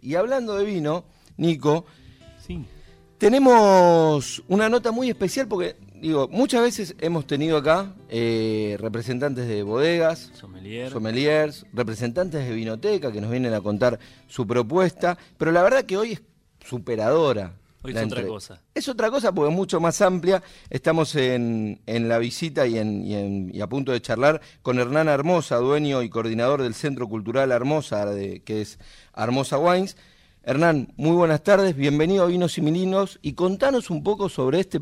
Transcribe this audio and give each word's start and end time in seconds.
Y 0.00 0.14
hablando 0.14 0.56
de 0.56 0.64
vino, 0.64 1.04
Nico, 1.36 1.84
Sí. 2.46 2.64
tenemos 3.18 4.42
una 4.48 4.68
nota 4.68 4.92
muy 4.92 5.08
especial 5.10 5.48
porque, 5.48 5.76
digo, 6.00 6.28
muchas 6.30 6.62
veces 6.62 6.94
hemos 7.00 7.26
tenido 7.26 7.56
acá 7.58 7.94
eh, 8.08 8.76
representantes 8.80 9.46
de 9.48 9.62
bodegas, 9.64 10.30
Sommelier. 10.34 10.90
sommeliers, 10.92 11.66
representantes 11.72 12.46
de 12.46 12.54
vinoteca 12.54 13.10
que 13.12 13.20
nos 13.20 13.30
vienen 13.30 13.54
a 13.54 13.60
contar 13.60 13.98
su 14.28 14.46
propuesta, 14.46 15.18
pero 15.36 15.50
la 15.52 15.62
verdad 15.62 15.84
que 15.84 15.96
hoy 15.96 16.12
es 16.12 16.22
superadora. 16.64 17.54
Hoy 17.82 17.92
es 17.92 18.02
otra 18.04 18.26
cosa. 18.26 18.60
Es 18.74 18.88
otra 18.88 19.10
cosa 19.10 19.32
porque 19.32 19.50
es 19.50 19.56
mucho 19.56 19.80
más 19.80 20.00
amplia. 20.02 20.42
Estamos 20.68 21.14
en, 21.14 21.80
en 21.86 22.08
la 22.08 22.18
visita 22.18 22.66
y, 22.66 22.76
en- 22.78 23.04
y 23.06 23.14
en- 23.14 23.50
y 23.54 23.60
a 23.60 23.68
punto 23.68 23.92
de 23.92 24.00
charlar 24.02 24.40
con 24.62 24.78
Hernán 24.80 25.08
Hermosa, 25.08 25.56
dueño 25.56 26.02
y 26.02 26.08
coordinador 26.10 26.62
del 26.62 26.74
Centro 26.74 27.08
Cultural 27.08 27.52
Hermosa, 27.52 28.04
de- 28.06 28.40
que 28.40 28.62
es 28.62 28.78
Hermosa 29.16 29.58
Wines. 29.58 29.96
Hernán, 30.42 30.92
muy 30.96 31.14
buenas 31.14 31.42
tardes, 31.42 31.76
bienvenido 31.76 32.24
a 32.24 32.26
Vinos 32.26 32.58
y 32.58 32.62
Milinos 32.62 33.18
y 33.22 33.34
contanos 33.34 33.90
un 33.90 34.02
poco 34.02 34.28
sobre 34.28 34.60
este, 34.60 34.80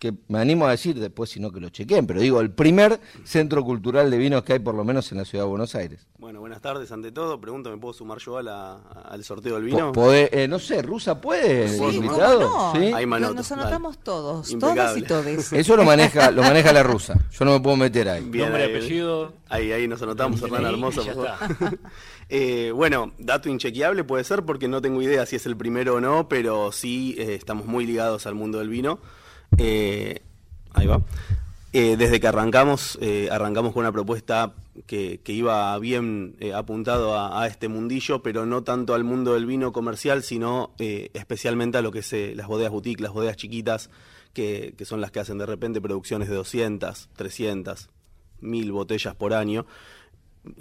que 0.00 0.14
me 0.28 0.40
animo 0.40 0.66
a 0.66 0.70
decir 0.72 0.98
después, 0.98 1.30
si 1.30 1.38
no 1.38 1.52
que 1.52 1.60
lo 1.60 1.68
chequen, 1.68 2.06
pero 2.06 2.20
digo, 2.20 2.40
el 2.40 2.50
primer 2.50 2.98
centro 3.22 3.62
cultural 3.62 4.10
de 4.10 4.16
vinos 4.18 4.42
que 4.42 4.54
hay 4.54 4.58
por 4.58 4.74
lo 4.74 4.82
menos 4.82 5.12
en 5.12 5.18
la 5.18 5.24
ciudad 5.24 5.44
de 5.44 5.50
Buenos 5.50 5.74
Aires. 5.76 6.08
Bueno, 6.18 6.40
buenas 6.40 6.60
tardes 6.60 6.90
ante 6.90 7.12
todo. 7.12 7.40
Pregunto, 7.40 7.70
¿me 7.70 7.76
puedo 7.76 7.92
sumar 7.92 8.18
yo 8.18 8.38
a 8.38 8.42
la- 8.42 8.76
al 9.08 9.22
sorteo 9.22 9.54
del 9.56 9.64
vino? 9.64 9.92
podé- 9.92 10.28
eh, 10.32 10.48
no 10.48 10.58
sé, 10.58 10.80
¿Rusa 10.82 11.20
puede? 11.20 11.66
No? 11.78 12.72
¿Sí? 12.74 12.90
Lo- 12.90 12.96
anoto, 12.96 13.34
Nos 13.34 13.52
anotamos 13.52 13.98
todos, 13.98 14.50
Impecable. 14.50 14.82
todas 14.82 14.96
y 14.96 15.02
todes. 15.02 15.52
Eso 15.52 15.76
lo 15.76 15.84
maneja, 15.84 16.30
lo 16.30 16.42
maneja 16.42 16.72
la 16.72 16.82
rusa. 16.82 17.14
Yo 17.30 17.44
no 17.44 17.52
me 17.52 17.60
puedo 17.60 17.76
meter 17.76 18.08
ahí. 18.08 18.24
Bien, 18.24 18.46
Nombre, 18.46 18.64
ahí- 18.64 18.70
apellido. 18.76 19.34
Ahí, 19.50 19.70
ahí 19.72 19.86
nos 19.86 20.00
anotamos, 20.02 20.40
Hernán 20.42 20.64
Hermoso. 20.64 21.02
Eh, 22.32 22.70
bueno, 22.72 23.12
dato 23.18 23.48
inchequeable 23.48 24.04
puede 24.04 24.22
ser 24.22 24.44
porque 24.44 24.68
no 24.68 24.80
tengo 24.80 25.02
idea 25.02 25.26
si 25.26 25.34
es 25.36 25.46
el 25.46 25.56
primero 25.56 25.96
o 25.96 26.00
no, 26.00 26.28
pero 26.28 26.70
sí 26.70 27.16
eh, 27.18 27.34
estamos 27.34 27.66
muy 27.66 27.84
ligados 27.86 28.24
al 28.26 28.36
mundo 28.36 28.58
del 28.60 28.68
vino. 28.68 29.00
Eh, 29.58 30.20
ahí 30.72 30.86
va. 30.86 31.02
Eh, 31.72 31.96
desde 31.96 32.18
que 32.18 32.26
arrancamos, 32.26 32.98
eh, 33.00 33.28
arrancamos 33.30 33.72
con 33.72 33.82
una 33.82 33.92
propuesta 33.92 34.54
que, 34.86 35.20
que 35.22 35.32
iba 35.32 35.78
bien 35.78 36.36
eh, 36.40 36.52
apuntado 36.52 37.18
a, 37.18 37.46
este 37.46 37.68
mundillo, 37.68 38.22
pero 38.22 38.46
no 38.46 38.62
tanto 38.62 38.94
al 38.94 39.04
mundo 39.04 39.34
del 39.34 39.46
vino 39.46 39.72
comercial, 39.72 40.22
sino 40.22 40.72
eh, 40.78 41.10
especialmente 41.14 41.78
a 41.78 41.82
lo 41.82 41.92
que 41.92 42.00
es 42.00 42.12
eh, 42.12 42.34
las 42.36 42.46
bodegas 42.46 42.72
boutique, 42.72 43.00
las 43.00 43.12
bodegas 43.12 43.36
chiquitas, 43.36 43.90
que, 44.32 44.74
que 44.76 44.84
son 44.84 45.00
las 45.00 45.10
que 45.10 45.20
hacen 45.20 45.38
de 45.38 45.46
repente 45.46 45.80
producciones 45.80 46.28
de 46.28 46.34
200, 46.36 47.08
300, 47.16 47.88
1000 48.40 48.72
botellas 48.72 49.14
por 49.14 49.34
año 49.34 49.66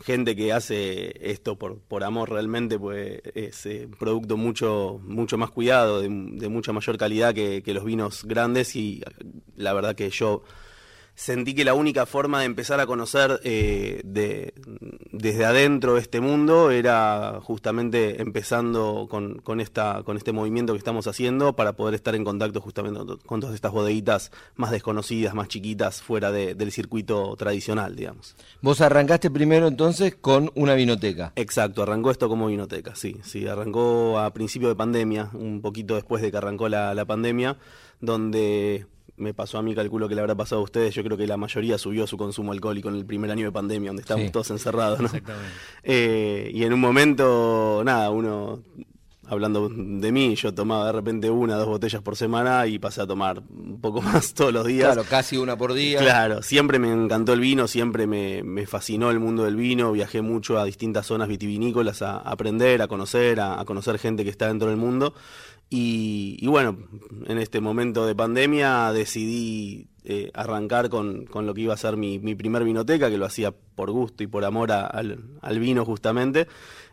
gente 0.03 0.35
que 0.35 0.51
hace 0.51 1.31
esto 1.31 1.57
por, 1.57 1.79
por 1.79 2.03
amor 2.03 2.29
realmente, 2.29 2.77
pues 2.77 3.21
es 3.33 3.65
eh, 3.65 3.85
un 3.85 3.91
producto 3.91 4.37
mucho, 4.37 4.99
mucho 5.03 5.37
más 5.37 5.51
cuidado, 5.51 6.01
de, 6.01 6.09
de 6.09 6.49
mucha 6.49 6.73
mayor 6.73 6.97
calidad 6.97 7.33
que, 7.33 7.63
que 7.63 7.73
los 7.73 7.85
vinos 7.85 8.25
grandes 8.25 8.75
y 8.75 9.01
la 9.55 9.73
verdad 9.73 9.95
que 9.95 10.09
yo 10.09 10.43
sentí 11.19 11.53
que 11.53 11.65
la 11.65 11.73
única 11.73 12.05
forma 12.05 12.39
de 12.39 12.45
empezar 12.45 12.79
a 12.79 12.85
conocer 12.85 13.41
eh, 13.43 13.99
de, 14.05 14.53
desde 15.11 15.43
adentro 15.43 15.97
este 15.97 16.21
mundo 16.21 16.71
era 16.71 17.39
justamente 17.43 18.21
empezando 18.21 19.05
con, 19.09 19.39
con, 19.39 19.59
esta, 19.59 20.03
con 20.05 20.15
este 20.15 20.31
movimiento 20.31 20.71
que 20.71 20.77
estamos 20.77 21.07
haciendo 21.07 21.57
para 21.57 21.73
poder 21.73 21.93
estar 21.93 22.15
en 22.15 22.23
contacto 22.23 22.61
justamente 22.61 23.01
con 23.25 23.41
todas 23.41 23.53
estas 23.53 23.73
bodeguitas 23.73 24.31
más 24.55 24.71
desconocidas, 24.71 25.33
más 25.33 25.49
chiquitas, 25.49 26.01
fuera 26.01 26.31
de- 26.31 26.55
del 26.55 26.71
circuito 26.71 27.35
tradicional, 27.35 27.97
digamos. 27.97 28.37
Vos 28.61 28.79
arrancaste 28.79 29.29
primero 29.29 29.67
entonces 29.67 30.15
con 30.15 30.51
una 30.55 30.73
vinoteca. 30.75 31.33
Exacto, 31.35 31.83
arrancó 31.83 32.11
esto 32.11 32.29
como 32.29 32.47
vinoteca, 32.47 32.95
sí, 32.95 33.17
sí, 33.23 33.45
arrancó 33.45 34.19
a 34.19 34.31
principio 34.33 34.69
de 34.69 34.75
pandemia, 34.75 35.31
un 35.33 35.61
poquito 35.61 35.95
después 35.95 36.21
de 36.21 36.31
que 36.31 36.37
arrancó 36.37 36.69
la, 36.69 36.93
la 36.93 37.03
pandemia, 37.03 37.57
donde 37.99 38.87
me 39.19 39.33
pasó 39.33 39.57
a 39.57 39.61
mí, 39.61 39.75
calculo 39.75 40.07
que 40.09 40.15
le 40.15 40.21
habrá 40.21 40.35
pasado 40.35 40.61
a 40.61 40.63
ustedes, 40.63 40.95
yo 40.95 41.03
creo 41.03 41.17
que 41.17 41.27
la 41.27 41.37
mayoría 41.37 41.77
subió 41.77 42.07
su 42.07 42.17
consumo 42.17 42.51
alcohólico 42.51 42.89
en 42.89 42.95
el 42.95 43.05
primer 43.05 43.29
año 43.31 43.45
de 43.45 43.51
pandemia, 43.51 43.89
donde 43.89 44.01
estábamos 44.01 44.27
Sí. 44.27 44.31
todos 44.31 44.49
encerrados, 44.51 44.99
¿no? 44.99 45.05
Exactamente. 45.05 45.49
Eh, 45.83 46.51
y 46.53 46.63
en 46.63 46.73
un 46.73 46.79
momento, 46.79 47.81
nada, 47.85 48.09
uno, 48.09 48.63
hablando 49.27 49.69
de 49.69 50.11
mí, 50.11 50.35
yo 50.35 50.53
tomaba 50.53 50.87
de 50.87 50.91
repente 50.91 51.29
una, 51.29 51.55
dos 51.55 51.67
botellas 51.67 52.01
por 52.01 52.15
semana 52.15 52.65
y 52.67 52.79
pasé 52.79 53.01
a 53.01 53.07
tomar 53.07 53.41
un 53.49 53.79
poco 53.79 54.01
más 54.01 54.33
todos 54.33 54.51
los 54.53 54.65
días. 54.65 54.93
Claro, 54.93 55.07
casi 55.09 55.37
una 55.37 55.55
por 55.57 55.73
día. 55.73 55.99
Claro, 55.99 56.41
siempre 56.41 56.79
me 56.79 56.91
encantó 56.91 57.33
el 57.33 57.39
vino, 57.39 57.67
siempre 57.67 58.07
me, 58.07 58.41
me 58.43 58.65
fascinó 58.65 59.11
el 59.11 59.19
mundo 59.19 59.43
del 59.43 59.55
vino, 59.55 59.91
viajé 59.91 60.21
mucho 60.21 60.57
a 60.59 60.65
distintas 60.65 61.05
zonas 61.05 61.27
vitivinícolas 61.27 62.01
a, 62.01 62.17
aprender, 62.17 62.81
a 62.81 62.87
conocer, 62.87 63.39
a, 63.39 63.59
a 63.59 63.65
conocer 63.65 63.99
gente 63.99 64.23
que 64.23 64.29
está 64.31 64.47
dentro 64.47 64.67
del 64.69 64.77
mundo. 64.77 65.13
Y, 65.71 66.47
bueno, 66.47 66.77
en 67.27 67.37
este 67.37 67.61
momento 67.61 68.07
de 68.07 68.15
pandemia 68.15 68.91
decidí 68.91 69.87
eh, 70.03 70.31
arrancar 70.33 70.89
con, 70.89 71.25
con 71.25 71.45
lo 71.45 71.53
que 71.53 71.61
iba 71.61 71.75
a 71.75 71.77
ser 71.77 71.95
mi, 71.95 72.17
mi 72.17 72.33
primer 72.33 72.63
vinoteca, 72.63 73.09
que 73.11 73.19
lo 73.19 73.25
hacía 73.27 73.51
por 73.75 73.91
gusto 73.91 74.23
y 74.23 74.27
por 74.27 74.43
amor 74.45 74.71
a- 74.71 74.87
al, 74.87 75.19
al 75.41 75.59
vino 75.59 75.85
justamente, 75.85 76.47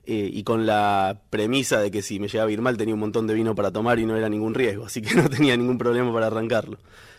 eh, 0.05 0.29
y 0.31 0.43
con 0.45 0.67
la 0.67 1.23
premisa 1.31 1.81
de 1.81 1.91
que 1.91 2.03
si 2.03 2.21
me 2.21 2.29
llegaba 2.29 2.51
a 2.51 2.53
ir 2.53 2.61
mal 2.61 2.77
tenía 2.77 2.93
un 2.95 3.01
montón 3.01 3.27
de 3.27 3.33
vino 3.35 3.55
para 3.55 3.71
tomar 3.73 3.99
y 3.99 4.05
no 4.05 4.15
era 4.15 4.29
ningún 4.29 4.53
riesgo, 4.55 4.85
así 4.85 5.01
que 5.01 5.15
no 5.23 5.31
tenía 5.31 5.57
ningún 5.57 5.79
problema 5.79 6.13
para 6.13 6.27
arrancarlo. 6.27 6.77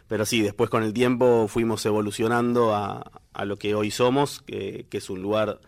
Pero 0.08 0.26
sí, 0.26 0.42
después 0.42 0.70
con 0.70 0.84
el 0.84 0.94
tiempo 0.94 1.48
fuimos 1.50 1.84
evolucionando 1.88 2.76
a, 2.76 3.12
a 3.34 3.46
lo 3.46 3.58
que 3.58 3.74
hoy 3.74 3.90
somos, 3.90 4.42
que, 4.44 4.86
que 4.90 5.00
es 5.00 5.10
un 5.10 5.22
lugar 5.24 5.60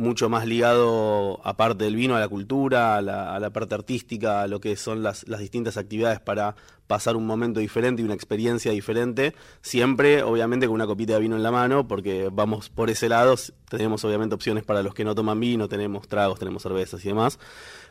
mucho 0.00 0.28
más 0.30 0.46
ligado, 0.46 1.40
aparte 1.44 1.84
del 1.84 1.94
vino, 1.94 2.16
a 2.16 2.20
la 2.20 2.28
cultura, 2.28 2.96
a 2.96 3.02
la, 3.02 3.34
a 3.34 3.38
la 3.38 3.50
parte 3.50 3.74
artística, 3.74 4.42
a 4.42 4.48
lo 4.48 4.60
que 4.60 4.76
son 4.76 5.02
las, 5.02 5.28
las 5.28 5.40
distintas 5.40 5.76
actividades 5.76 6.20
para 6.20 6.56
pasar 6.86 7.16
un 7.16 7.26
momento 7.26 7.60
diferente 7.60 8.02
y 8.02 8.04
una 8.04 8.14
experiencia 8.14 8.72
diferente. 8.72 9.34
Siempre, 9.60 10.22
obviamente, 10.22 10.66
con 10.66 10.74
una 10.74 10.86
copita 10.86 11.14
de 11.14 11.20
vino 11.20 11.36
en 11.36 11.42
la 11.42 11.52
mano, 11.52 11.86
porque 11.86 12.30
vamos 12.32 12.70
por 12.70 12.90
ese 12.90 13.08
lado. 13.08 13.36
Tenemos, 13.68 14.02
obviamente, 14.04 14.34
opciones 14.34 14.64
para 14.64 14.82
los 14.82 14.94
que 14.94 15.04
no 15.04 15.14
toman 15.14 15.38
vino, 15.38 15.68
tenemos 15.68 16.08
tragos, 16.08 16.38
tenemos 16.38 16.62
cervezas 16.62 17.04
y 17.04 17.08
demás. 17.08 17.38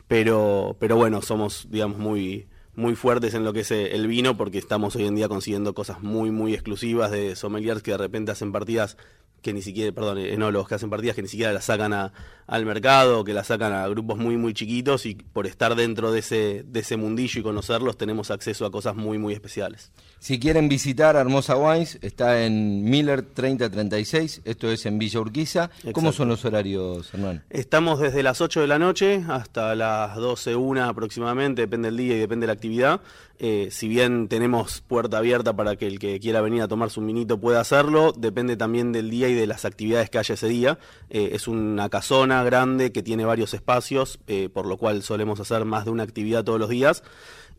Pero, 0.08 0.76
pero 0.80 0.96
bueno, 0.96 1.22
somos, 1.22 1.68
digamos, 1.70 1.96
muy 1.96 2.48
muy 2.74 2.94
fuertes 2.94 3.34
en 3.34 3.44
lo 3.44 3.52
que 3.52 3.60
es 3.60 3.70
eh, 3.72 3.94
el 3.94 4.06
vino 4.06 4.36
porque 4.36 4.56
estamos 4.56 4.94
hoy 4.94 5.04
en 5.04 5.16
día 5.16 5.28
consiguiendo 5.28 5.74
cosas 5.74 6.02
muy 6.02 6.30
muy 6.30 6.54
exclusivas 6.54 7.10
de 7.10 7.34
sommeliers 7.34 7.82
que 7.82 7.90
de 7.90 7.98
repente 7.98 8.30
hacen 8.30 8.52
partidas 8.52 8.96
que 9.42 9.52
ni 9.52 9.62
siquiera, 9.62 9.92
perdón, 9.92 10.18
enólogos 10.18 10.68
que 10.68 10.74
hacen 10.74 10.90
partidas 10.90 11.16
que 11.16 11.22
ni 11.22 11.28
siquiera 11.28 11.52
las 11.52 11.64
sacan 11.64 11.92
a- 11.92 12.12
al 12.46 12.66
mercado, 12.66 13.24
que 13.24 13.32
las 13.32 13.46
sacan 13.46 13.72
a 13.72 13.86
grupos 13.88 14.18
muy 14.18 14.36
muy 14.36 14.52
chiquitos 14.54 15.06
y 15.06 15.14
por 15.14 15.46
estar 15.46 15.74
dentro 15.76 16.12
de 16.12 16.18
ese, 16.20 16.64
de 16.66 16.80
ese 16.80 16.96
mundillo 16.96 17.40
y 17.40 17.42
conocerlos 17.42 17.96
tenemos 17.96 18.30
acceso 18.30 18.66
a 18.66 18.70
cosas 18.70 18.94
muy 18.96 19.18
muy 19.18 19.32
especiales. 19.34 19.92
Si 20.20 20.38
quieren 20.38 20.68
visitar 20.68 21.16
Hermosa 21.16 21.56
Wines, 21.56 21.98
está 22.02 22.44
en 22.44 22.84
Miller 22.84 23.22
3036, 23.22 24.42
esto 24.44 24.70
es 24.70 24.84
en 24.84 24.98
Villa 24.98 25.18
Urquiza. 25.18 25.70
¿Cómo 25.94 26.12
son 26.12 26.28
los 26.28 26.44
horarios, 26.44 27.14
Hernán? 27.14 27.42
Estamos 27.48 28.00
desde 28.00 28.22
las 28.22 28.42
8 28.42 28.60
de 28.60 28.66
la 28.66 28.78
noche 28.78 29.24
hasta 29.26 29.74
las 29.74 30.16
12, 30.16 30.56
1 30.56 30.84
aproximadamente, 30.84 31.62
depende 31.62 31.88
del 31.88 31.96
día 31.96 32.16
y 32.16 32.18
depende 32.18 32.44
de 32.44 32.46
la 32.48 32.52
actividad. 32.52 33.00
Eh, 33.38 33.68
si 33.70 33.88
bien 33.88 34.28
tenemos 34.28 34.82
puerta 34.82 35.16
abierta 35.16 35.56
para 35.56 35.76
que 35.76 35.86
el 35.86 35.98
que 35.98 36.20
quiera 36.20 36.42
venir 36.42 36.60
a 36.60 36.68
tomar 36.68 36.90
su 36.90 37.00
minito 37.00 37.40
pueda 37.40 37.60
hacerlo, 37.60 38.12
depende 38.14 38.58
también 38.58 38.92
del 38.92 39.08
día 39.08 39.30
y 39.30 39.32
de 39.32 39.46
las 39.46 39.64
actividades 39.64 40.10
que 40.10 40.18
haya 40.18 40.34
ese 40.34 40.48
día. 40.48 40.78
Eh, 41.08 41.30
es 41.32 41.48
una 41.48 41.88
casona 41.88 42.44
grande 42.44 42.92
que 42.92 43.02
tiene 43.02 43.24
varios 43.24 43.54
espacios, 43.54 44.20
eh, 44.26 44.50
por 44.52 44.66
lo 44.66 44.76
cual 44.76 45.02
solemos 45.02 45.40
hacer 45.40 45.64
más 45.64 45.86
de 45.86 45.92
una 45.92 46.02
actividad 46.02 46.44
todos 46.44 46.60
los 46.60 46.68
días 46.68 47.02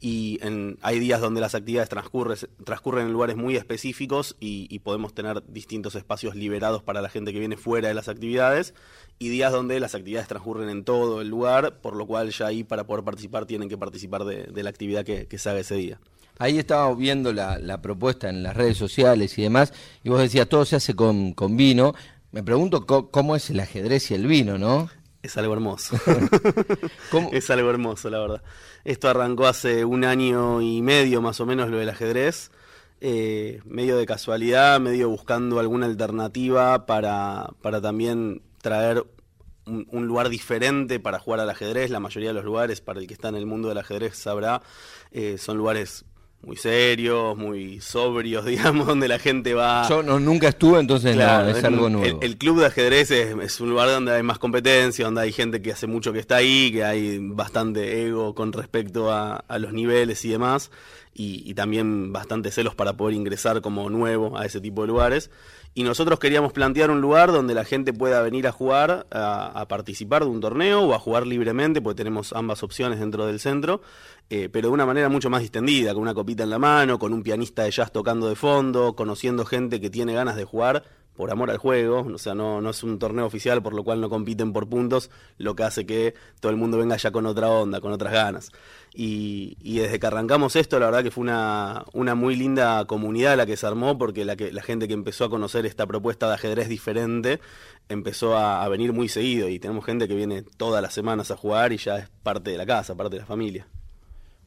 y 0.02 0.40
en- 0.42 0.78
hay 0.82 1.00
días 1.00 1.22
donde 1.22 1.40
las 1.40 1.54
actividades 1.56 1.90
transcurre- 1.90 2.50
transcurren 2.66 3.06
en 3.06 3.14
lugares 3.14 3.38
muy 3.38 3.56
específicos 3.56 4.36
y, 4.40 4.68
y 4.70 4.80
podemos 4.80 5.14
tener 5.14 5.44
distintos 5.48 5.96
espacios 5.96 6.36
liberados 6.36 6.82
para 6.82 7.02
la 7.02 7.10
gente 7.10 7.32
que 7.32 7.40
viene 7.40 7.56
fuera 7.56 7.88
de 7.88 7.94
las 7.94 8.10
actividades 8.10 8.74
y 9.20 9.30
días 9.30 9.52
donde 9.52 9.80
las 9.80 9.94
actividades 9.94 10.28
transcurren 10.28 10.70
en 10.70 10.84
todo 10.84 11.22
el 11.22 11.28
lugar, 11.30 11.80
por 11.82 11.96
lo 11.96 12.08
cual 12.08 12.32
ya 12.32 12.48
ahí 12.48 12.64
para 12.64 12.86
poder 12.86 13.04
participar 13.04 13.46
tienen 13.46 13.70
que 13.70 13.78
participar 13.78 14.26
de, 14.26 14.64
la 14.64 14.70
actividad 14.72 15.06
que, 15.06 15.28
se 15.38 15.50
haga 15.50 15.60
ese 15.60 15.76
día. 15.76 16.00
Ahí 16.40 16.58
estaba 16.58 16.92
viendo 16.96 17.32
la, 17.32 17.82
propuesta 17.84 18.30
en 18.30 18.42
las 18.42 18.58
redes 18.58 18.78
sociales 18.78 19.38
y 19.38 19.44
demás, 19.44 19.74
y 20.04 20.10
vos 20.10 20.20
decías, 20.20 20.50
todo 20.50 20.66
se 20.66 20.76
hace 20.76 20.96
con, 20.96 21.34
con 21.34 21.56
vino. 21.56 21.94
Me 22.32 22.42
pregunto 22.42 22.88
cómo 22.88 23.36
es 23.36 23.52
el 23.52 23.60
ajedrez 23.60 24.10
y 24.10 24.16
el 24.16 24.26
vino, 24.26 24.58
¿no? 24.58 24.90
Es 25.22 25.38
algo 25.38 25.54
hermoso. 25.54 26.02
¿Cómo? 27.10 27.30
Es 27.32 27.50
algo 27.52 27.70
hermoso, 27.70 28.10
la 28.10 28.20
verdad. 28.20 28.44
Esto 28.84 29.08
arrancó 29.10 29.48
hace 29.48 29.86
un 29.86 30.04
año 30.04 30.62
y 30.62 30.82
medio 30.82 31.22
más 31.22 31.40
o 31.40 31.46
menos 31.46 31.70
lo 31.70 31.78
del 31.78 31.90
ajedrez. 31.90 32.52
eh, 33.02 33.62
medio 33.66 33.98
de 33.98 34.06
casualidad, 34.06 34.80
medio 34.80 35.10
buscando 35.10 35.60
alguna 35.60 35.86
alternativa 35.88 36.86
para, 36.86 37.50
para 37.62 37.82
también 37.82 38.42
traer 38.62 39.04
un, 39.66 39.88
un 39.92 40.08
lugar 40.08 40.30
diferente 40.30 41.00
para 41.00 41.20
jugar 41.20 41.40
al 41.42 41.50
ajedrez. 41.50 41.90
La 41.92 42.00
mayoría 42.00 42.30
de 42.30 42.36
los 42.36 42.46
lugares, 42.46 42.82
para 42.82 43.00
el 43.00 43.08
que 43.08 43.14
está 43.14 43.30
en 43.30 43.36
el 43.36 43.46
mundo 43.46 43.70
del 43.70 43.78
ajedrez 43.80 44.16
sabrá, 44.18 44.62
eh, 45.12 45.38
son 45.38 45.58
lugares 45.58 46.06
muy 46.44 46.58
serios, 46.58 47.38
muy 47.38 47.80
sobrios, 47.82 48.46
digamos, 48.48 48.88
donde 48.88 49.08
la 49.08 49.20
gente 49.20 49.54
va... 49.54 49.88
Yo 49.88 50.04
no, 50.04 50.20
nunca 50.20 50.50
estuve, 50.50 50.80
entonces 50.80 51.16
no, 51.16 51.48
es 51.48 51.64
algo 51.64 51.90
nuevo. 51.90 52.20
El, 52.22 52.38
club 52.38 52.60
de 52.60 52.66
ajedrez 52.66 53.12
es, 53.12 53.60
un 53.60 53.70
lugar 53.70 53.90
donde 53.90 54.14
hay 54.14 54.24
más 54.24 54.40
competencia, 54.40 55.06
donde 55.06 55.22
hay 55.22 55.32
gente 55.32 55.62
que 55.62 55.72
hace 55.72 55.88
mucho 55.88 56.12
que 56.14 56.20
está 56.20 56.38
ahí, 56.38 56.72
que 56.72 56.84
hay 56.84 57.20
bastante 57.20 58.06
ego 58.06 58.34
con 58.34 58.54
respecto 58.54 59.12
a, 59.12 59.44
los 59.60 59.74
niveles 59.74 60.26
y 60.26 60.30
demás, 60.30 60.72
y, 61.14 61.44
y 61.50 61.54
también 61.54 62.12
bastante 62.12 62.52
celos 62.52 62.74
para 62.74 62.94
poder 62.94 63.16
ingresar 63.16 63.62
como 63.62 63.90
nuevo 63.90 64.38
a 64.38 64.46
ese 64.46 64.60
tipo 64.60 64.82
de 64.82 64.88
lugares 64.88 65.30
y 65.74 65.84
nosotros 65.84 66.20
queríamos 66.20 66.52
plantear 66.52 66.92
un 66.92 67.00
lugar 67.00 67.32
donde 67.32 67.54
la 67.54 67.64
gente 67.64 67.94
pueda 67.94 68.22
venir 68.22 68.46
a 68.46 68.52
jugar, 68.52 69.08
a, 69.10 69.66
participar 69.70 70.24
de 70.24 70.30
un 70.30 70.42
torneo 70.42 70.82
o 70.82 70.94
a 70.94 71.00
jugar 71.00 71.26
libremente, 71.26 71.82
porque 71.82 71.98
tenemos 71.98 72.34
ambas 72.34 72.62
opciones 72.62 73.00
dentro 73.00 73.26
del 73.26 73.40
centro, 73.40 73.82
eh, 74.34 74.48
pero 74.48 74.70
de 74.70 74.74
una 74.74 74.86
manera 74.86 75.10
mucho 75.10 75.30
más 75.30 75.42
distendida, 75.42 75.94
con 75.94 76.04
una 76.04 76.14
copita 76.14 76.44
en 76.44 76.50
la 76.50 76.58
mano, 76.58 76.98
con 76.98 77.12
un 77.12 77.22
pianista 77.22 77.64
de 77.64 77.72
jazz 77.72 77.92
tocando 77.92 78.30
de 78.30 78.38
fondo, 78.38 78.96
conociendo 78.96 79.44
gente 79.44 79.82
que 79.82 79.90
tiene 79.90 80.14
ganas 80.14 80.38
de 80.38 80.46
jugar 80.46 80.86
por 81.18 81.32
amor 81.32 81.52
al 81.52 81.58
juego, 81.58 82.00
o 82.00 82.18
sea, 82.18 82.34
no, 82.34 82.70
es 82.70 82.82
un 82.82 82.98
torneo 82.98 83.26
oficial, 83.26 83.62
por 83.62 83.74
lo 83.74 83.84
cual 83.84 84.00
no 84.00 84.10
compiten 84.10 84.54
por 84.54 84.70
puntos, 84.70 85.12
lo 85.38 85.54
que 85.54 85.64
hace 85.64 85.86
que 85.86 86.16
todo 86.40 86.50
el 86.50 86.58
mundo 86.58 86.78
venga 86.78 86.96
ya 86.96 87.12
con 87.12 87.26
otra 87.26 87.50
onda, 87.50 87.82
con 87.82 87.92
otras 87.92 88.14
ganas. 88.14 88.54
Y, 88.94 89.58
desde 89.62 90.00
que 90.00 90.08
arrancamos 90.08 90.56
esto, 90.56 90.80
la 90.80 90.86
verdad 90.86 91.04
que 91.04 91.12
fue 91.12 91.24
una, 91.24 91.84
una 91.92 92.16
muy 92.16 92.38
linda 92.38 92.86
comunidad 92.86 93.36
la 93.36 93.46
que 93.46 93.58
se 93.58 93.68
armó, 93.68 93.98
porque 93.98 94.24
la, 94.24 94.38
que, 94.38 94.54
la 94.54 94.64
gente 94.64 94.88
que 94.88 94.94
empezó 94.94 95.26
a 95.26 95.30
conocer 95.30 95.66
esta 95.66 95.86
propuesta 95.88 96.30
de 96.30 96.36
ajedrez 96.36 96.70
diferente 96.70 97.42
empezó 97.90 98.38
a 98.38 98.66
venir 98.70 98.94
muy 98.94 99.10
seguido, 99.10 99.50
y 99.50 99.60
tenemos 99.60 99.84
gente 99.84 100.08
que 100.08 100.16
viene 100.16 100.44
todas 100.56 100.82
las 100.82 100.94
semanas 100.94 101.32
a 101.32 101.36
jugar 101.36 101.74
y 101.74 101.78
ya 101.78 101.98
es 101.98 102.10
parte 102.24 102.52
de 102.52 102.58
la 102.58 102.66
casa, 102.66 102.96
parte 102.96 103.18
de 103.18 103.20
la 103.24 103.28
familia. 103.28 103.68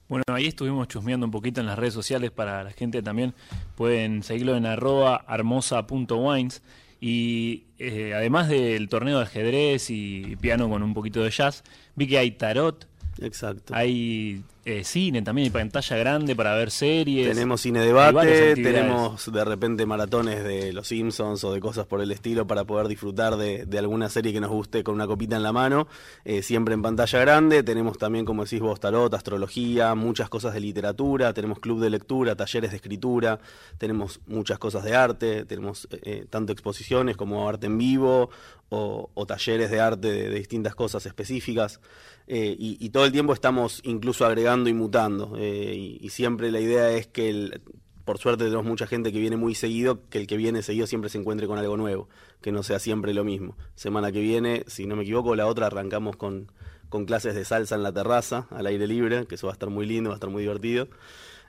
Bueno, 0.09 0.25
ahí 0.29 0.47
estuvimos 0.47 0.89
chusmeando 0.89 1.27
un 1.27 1.33
poquito 1.33 1.61
en 1.61 1.67
las 1.67 1.79
redes 1.79 1.95
sociales 1.95 2.31
para 2.31 2.63
la 2.63 2.73
gente 2.73 3.03
también. 3.03 3.35
Pueden 3.77 4.23
seguirlo 4.23 4.57
en 4.57 4.67
arroba 4.67 5.25
hermosa.wines. 5.29 6.63
Y 7.01 7.65
eh, 7.79 8.13
además 8.15 8.49
del 8.49 8.89
torneo 8.89 9.19
de 9.19 9.25
ajedrez 9.25 9.91
y 9.91 10.37
piano 10.37 10.69
con 10.71 10.83
un 10.83 10.95
poquito 10.95 11.23
de 11.23 11.31
jazz, 11.31 11.63
vi 11.97 12.07
que 12.07 12.19
hay 12.19 12.31
tarot, 12.31 12.87
Exacto. 13.21 13.75
Hay 13.75 14.43
eh, 14.67 14.83
cine 14.83 15.21
también, 15.21 15.45
hay 15.47 15.51
pantalla 15.51 15.97
grande 15.97 16.35
para 16.35 16.55
ver 16.55 16.71
series. 16.71 17.29
Tenemos 17.29 17.61
cine 17.61 17.81
debate, 17.81 18.55
tenemos 18.55 19.31
de 19.31 19.45
repente 19.45 19.85
maratones 19.85 20.43
de 20.43 20.73
Los 20.73 20.89
Simpsons 20.89 21.45
o 21.45 21.53
de 21.53 21.61
cosas 21.61 21.87
por 21.87 22.01
el 22.01 22.11
estilo 22.11 22.47
para 22.47 22.65
poder 22.65 22.89
disfrutar 22.89 23.37
de, 23.37 23.67
alguna 23.79 24.09
serie 24.09 24.33
que 24.33 24.41
nos 24.41 24.51
guste 24.51 24.83
con 24.83 24.95
una 24.95 25.07
copita 25.07 25.37
en 25.37 25.43
la 25.43 25.53
mano, 25.53 25.87
eh, 26.25 26.43
siempre 26.43 26.73
en 26.73 26.81
pantalla 26.81 27.21
grande. 27.21 27.63
Tenemos 27.63 27.99
también, 27.99 28.25
como 28.25 28.45
decís 28.45 28.61
vos, 28.61 28.81
tarot, 28.81 29.13
astrología, 29.13 29.95
muchas 29.95 30.31
cosas 30.31 30.55
de 30.55 30.61
literatura, 30.61 31.35
tenemos 31.35 31.59
club 31.59 31.81
de 31.81 31.91
lectura, 31.91 32.35
talleres 32.35 32.71
de 32.71 32.77
escritura, 32.77 33.39
tenemos 33.77 34.21
muchas 34.27 34.59
cosas 34.59 34.83
de 34.85 34.97
arte, 34.97 35.45
tenemos 35.45 35.89
eh, 35.91 36.27
tanto 36.31 36.53
exposiciones 36.53 37.17
como 37.17 37.47
arte 37.49 37.67
en 37.67 37.77
vivo 37.77 38.31
o, 38.71 39.27
talleres 39.27 39.71
de 39.71 39.81
arte 39.81 40.11
de, 40.11 40.31
distintas 40.31 40.75
cosas 40.75 41.07
específicas. 41.07 41.81
Eh, 42.27 42.57
y, 42.59 42.89
todo 42.89 43.05
el 43.05 43.13
tiempo 43.13 43.35
estamos 43.35 43.81
incluso 43.85 44.25
agregando 44.25 44.54
y 44.69 44.75
mutando. 44.75 45.35
Eh, 45.37 45.99
y, 46.01 46.09
siempre 46.11 46.51
la 46.51 46.61
idea 46.61 46.91
es 46.91 47.07
que, 47.07 47.61
por 48.05 48.19
suerte 48.19 48.45
tenemos 48.45 48.65
mucha 48.65 48.87
gente 48.87 49.13
que 49.13 49.19
viene 49.19 49.37
muy 49.37 49.55
seguido, 49.55 50.09
que 50.09 50.19
el 50.19 50.27
que 50.27 50.37
viene 50.37 50.63
seguido 50.63 50.87
siempre 50.87 51.11
se 51.11 51.19
encuentre 51.19 51.47
con 51.47 51.59
algo 51.59 51.77
nuevo, 51.77 52.09
que 52.41 52.53
no 52.53 52.63
sea 52.63 52.79
siempre 52.79 53.15
lo 53.15 53.25
mismo. 53.25 53.57
Semana 53.75 54.13
que 54.13 54.21
viene, 54.21 54.65
si 54.67 54.87
no 54.87 54.97
me 54.97 55.03
equivoco, 55.03 55.35
la 55.35 55.47
otra 55.47 55.67
arrancamos 55.67 56.17
con, 56.17 56.53
con 56.89 57.05
clases 57.05 57.35
de 57.35 57.45
salsa 57.45 57.75
en 57.75 57.83
la 57.83 57.93
terraza, 57.93 58.47
al 58.51 58.67
aire 58.67 58.87
libre, 58.87 59.27
que 59.27 59.35
eso 59.35 59.49
va 59.49 59.53
a 59.53 59.55
estar 59.55 59.71
muy 59.71 59.87
lindo, 59.87 60.11
va 60.11 60.15
a 60.15 60.19
estar 60.19 60.31
muy 60.31 60.43
divertido. 60.43 60.89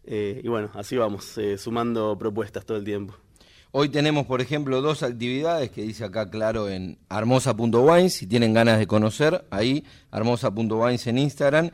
Eh, 0.05 0.41
y 0.43 0.47
bueno, 0.47 0.69
así 0.73 0.97
vamos, 0.97 1.35
sumando 1.57 2.17
propuestas 2.17 2.65
todo 2.65 2.77
el 2.77 2.83
tiempo. 2.83 3.15
Hoy 3.77 3.89
tenemos, 3.89 4.25
por 4.25 4.39
ejemplo, 4.39 4.81
dos 4.81 5.03
actividades 5.03 5.69
que 5.69 5.81
dice 5.81 6.05
acá 6.05 6.29
claro 6.29 6.69
en 6.69 6.97
armosa.wines, 7.09 8.13
si 8.13 8.25
tienen 8.25 8.53
ganas 8.53 8.79
de 8.79 8.87
conocer, 8.87 9.43
ahí, 9.49 9.83
armosa.wines 10.11 11.05
en 11.07 11.17
Instagram. 11.17 11.71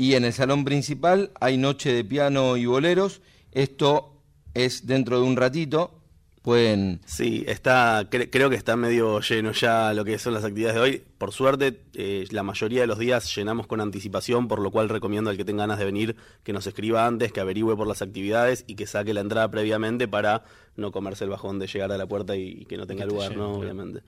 Y 0.00 0.14
en 0.14 0.24
el 0.24 0.32
salón 0.32 0.64
principal 0.64 1.30
hay 1.42 1.58
noche 1.58 1.92
de 1.92 2.02
piano 2.06 2.56
y 2.56 2.64
boleros. 2.64 3.20
Esto 3.52 4.14
es 4.54 4.86
dentro 4.86 5.20
de 5.20 5.26
un 5.26 5.36
ratito, 5.36 6.00
pueden... 6.40 7.02
Sí, 7.04 7.44
está, 7.46 8.08
creo 8.08 8.48
que 8.48 8.56
está 8.56 8.76
medio 8.76 9.20
lleno 9.20 9.52
ya 9.52 9.92
lo 9.92 10.02
que 10.06 10.18
son 10.18 10.32
las 10.32 10.42
actividades 10.42 10.76
de 10.76 10.80
hoy. 10.80 11.02
Por 11.18 11.32
suerte, 11.32 11.82
eh, 11.92 12.24
la 12.30 12.42
mayoría 12.42 12.80
de 12.80 12.86
los 12.86 12.98
días 12.98 13.36
llenamos 13.36 13.66
con 13.66 13.82
anticipación, 13.82 14.48
por 14.48 14.60
lo 14.60 14.70
cual 14.70 14.88
recomiendo 14.88 15.28
al 15.28 15.36
que 15.36 15.44
tenga 15.44 15.64
ganas 15.64 15.78
de 15.78 15.84
venir 15.84 16.16
que 16.44 16.54
nos 16.54 16.66
escriba 16.66 17.06
antes, 17.06 17.30
que 17.30 17.40
averigüe 17.40 17.76
por 17.76 17.86
las 17.86 18.00
actividades 18.00 18.64
y 18.66 18.76
que 18.76 18.86
saque 18.86 19.12
la 19.12 19.20
entrada 19.20 19.50
previamente 19.50 20.08
para 20.08 20.44
no 20.76 20.92
comerse 20.92 21.24
el 21.24 21.30
bajón 21.30 21.58
de 21.58 21.66
llegar 21.66 21.92
a 21.92 21.98
la 21.98 22.06
puerta 22.06 22.36
y, 22.36 22.64
que 22.64 22.78
no 22.78 22.86
tenga 22.86 23.04
lugar, 23.04 23.36
¿no? 23.36 23.52
Obviamente. 23.52 24.00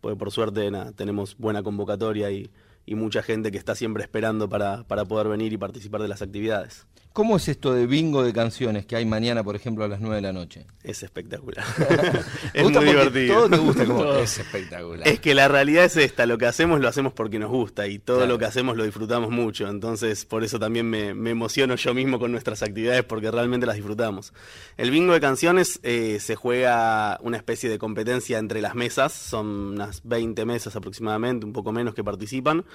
Porque 0.00 0.18
por 0.18 0.32
suerte 0.32 0.72
tenemos 0.96 1.38
buena 1.38 1.62
convocatoria 1.62 2.32
y, 2.32 2.50
y 2.86 2.94
mucha 2.94 3.22
gente 3.22 3.50
que 3.50 3.58
está 3.58 3.74
siempre 3.74 4.04
esperando 4.04 4.48
para, 4.48 4.84
para 4.84 5.04
poder 5.04 5.28
venir 5.28 5.52
y 5.52 5.58
participar 5.58 6.00
de 6.00 6.08
las 6.08 6.22
actividades. 6.22 6.86
¿Cómo 7.16 7.38
es 7.38 7.48
esto 7.48 7.72
de 7.72 7.86
bingo 7.86 8.22
de 8.22 8.34
canciones 8.34 8.84
que 8.84 8.94
hay 8.94 9.06
mañana, 9.06 9.42
por 9.42 9.56
ejemplo, 9.56 9.86
a 9.86 9.88
las 9.88 10.02
9 10.02 10.16
de 10.16 10.20
la 10.20 10.34
noche? 10.34 10.66
Es 10.84 11.02
espectacular. 11.02 11.64
es 12.52 12.70
muy 12.70 12.84
divertido. 12.84 13.36
Todo 13.36 13.48
te 13.48 13.56
gusta 13.56 13.86
como 13.86 14.12
es 14.18 14.38
espectacular. 14.38 15.08
Es 15.08 15.18
que 15.18 15.34
la 15.34 15.48
realidad 15.48 15.86
es 15.86 15.96
esta, 15.96 16.26
lo 16.26 16.36
que 16.36 16.44
hacemos 16.44 16.78
lo 16.78 16.88
hacemos 16.88 17.14
porque 17.14 17.38
nos 17.38 17.48
gusta 17.48 17.86
y 17.86 17.98
todo 17.98 18.26
lo 18.26 18.38
que 18.38 18.44
hacemos 18.44 18.76
lo 18.76 18.84
disfrutamos 18.84 19.30
mucho. 19.30 19.66
Entonces, 19.66 20.26
por 20.26 20.44
eso 20.44 20.58
también 20.58 20.90
me, 20.90 21.08
emociono 21.30 21.76
yo 21.76 21.94
mismo 21.94 22.18
con 22.18 22.32
nuestras 22.32 22.62
actividades 22.62 23.02
porque 23.04 23.30
realmente 23.30 23.64
las 23.64 23.76
disfrutamos. 23.76 24.34
El 24.76 24.90
bingo 24.90 25.14
de 25.14 25.20
canciones 25.20 25.80
eh, 25.84 26.18
se 26.20 26.34
juega 26.36 27.18
una 27.22 27.38
especie 27.38 27.70
de 27.70 27.78
competencia 27.78 28.36
entre 28.36 28.60
las 28.60 28.74
mesas, 28.74 29.14
son 29.14 29.46
unas 29.46 30.02
20 30.04 30.44
mesas 30.44 30.76
aproximadamente, 30.76 31.46
un 31.46 31.54
poco 31.54 31.72
menos 31.72 31.94
que 31.94 32.04
participan. 32.04 32.66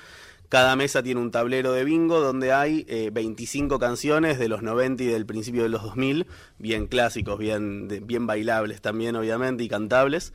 Cada 0.51 0.75
mesa 0.75 1.01
tiene 1.01 1.21
un 1.21 1.31
tablero 1.31 1.71
de 1.71 1.85
bingo 1.85 2.19
donde 2.19 2.51
hay 2.51 2.85
25 3.13 3.73
eh, 3.73 3.79
canciones 3.79 4.37
de 4.37 4.49
los 4.49 4.61
90 4.61 5.01
y 5.01 5.05
del 5.05 5.25
principio 5.25 5.63
de 5.63 5.69
los 5.69 5.81
2000, 5.81 6.27
bien 6.57 6.87
clásicos, 6.87 7.39
bien, 7.39 7.87
bien 7.87 8.27
bailables 8.27 8.81
también 8.81 9.15
obviamente 9.15 9.63
y 9.63 9.69
cantables. 9.69 10.33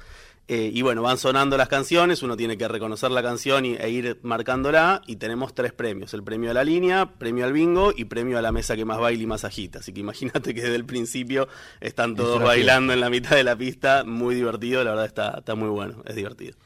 Eh, 0.48 0.70
y 0.72 0.80
bueno, 0.80 1.02
van 1.02 1.18
sonando 1.18 1.58
las 1.58 1.68
canciones, 1.68 2.22
uno 2.22 2.34
tiene 2.34 2.56
que 2.56 2.66
reconocer 2.66 3.10
la 3.10 3.22
canción 3.22 3.66
y, 3.66 3.74
e 3.74 3.90
ir 3.90 4.18
marcándola 4.22 5.02
y 5.06 5.16
tenemos 5.16 5.54
tres 5.54 5.74
premios, 5.74 6.14
el 6.14 6.22
premio 6.22 6.50
a 6.50 6.54
la 6.54 6.64
línea, 6.64 7.18
premio 7.18 7.44
al 7.44 7.52
bingo 7.52 7.92
y 7.94 8.06
premio 8.06 8.38
a 8.38 8.42
la 8.42 8.52
mesa 8.52 8.74
que 8.74 8.86
más 8.86 8.98
baila 8.98 9.22
y 9.22 9.26
más 9.26 9.44
agita. 9.44 9.80
Así 9.80 9.92
que 9.92 10.00
imagínate 10.00 10.54
que 10.54 10.62
desde 10.62 10.76
el 10.76 10.86
principio 10.86 11.46
están 11.80 12.16
todos 12.16 12.42
bailando 12.42 12.94
en 12.94 13.00
la 13.00 13.10
mitad 13.10 13.36
de 13.36 13.44
la 13.44 13.56
pista, 13.56 14.02
muy 14.04 14.34
divertido, 14.34 14.82
la 14.82 14.92
verdad 14.92 15.04
está, 15.04 15.34
está 15.36 15.54
muy 15.56 15.68
bueno, 15.68 16.02
es 16.06 16.16
divertido. 16.16 16.56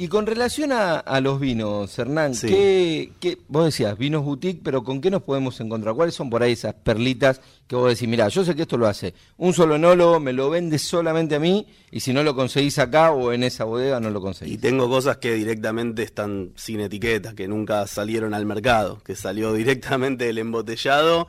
Y 0.00 0.06
con 0.06 0.26
relación 0.26 0.70
a, 0.70 1.20
los 1.20 1.40
vinos, 1.40 1.98
Hernán, 1.98 2.32
¿qué, 2.40 3.10
vos 3.48 3.64
decías, 3.64 3.98
vinos 3.98 4.22
boutique, 4.22 4.60
pero 4.62 4.84
con 4.84 5.00
qué 5.00 5.10
nos 5.10 5.24
podemos 5.24 5.58
encontrar? 5.58 5.96
¿Cuáles 5.96 6.14
son 6.14 6.30
por 6.30 6.40
ahí 6.40 6.52
esas 6.52 6.72
perlitas 6.74 7.40
que 7.66 7.74
vos 7.74 7.88
decís, 7.88 8.08
mira, 8.08 8.28
yo 8.28 8.44
sé 8.44 8.54
que 8.54 8.62
esto 8.62 8.78
lo 8.78 8.86
hace 8.86 9.12
un 9.38 9.52
solo 9.52 9.74
enólogo, 9.74 10.20
me 10.20 10.32
lo 10.32 10.50
vende 10.50 10.78
solamente 10.78 11.34
a 11.34 11.40
mí, 11.40 11.66
y 11.90 11.98
si 11.98 12.12
no 12.12 12.22
lo 12.22 12.36
conseguís 12.36 12.78
acá 12.78 13.10
o 13.10 13.32
en 13.32 13.42
esa 13.42 13.64
bodega, 13.64 13.98
no 13.98 14.10
lo 14.10 14.20
conseguís? 14.20 14.54
Y 14.54 14.58
tengo 14.58 14.88
cosas 14.88 15.16
que 15.16 15.34
directamente 15.34 16.04
están 16.04 16.52
sin 16.54 16.78
etiqueta, 16.78 17.34
que 17.34 17.48
nunca 17.48 17.84
salieron 17.88 18.34
al 18.34 18.46
mercado, 18.46 19.02
que 19.02 19.16
salió 19.16 19.52
directamente 19.54 20.26
del 20.26 20.38
embotellado 20.38 21.26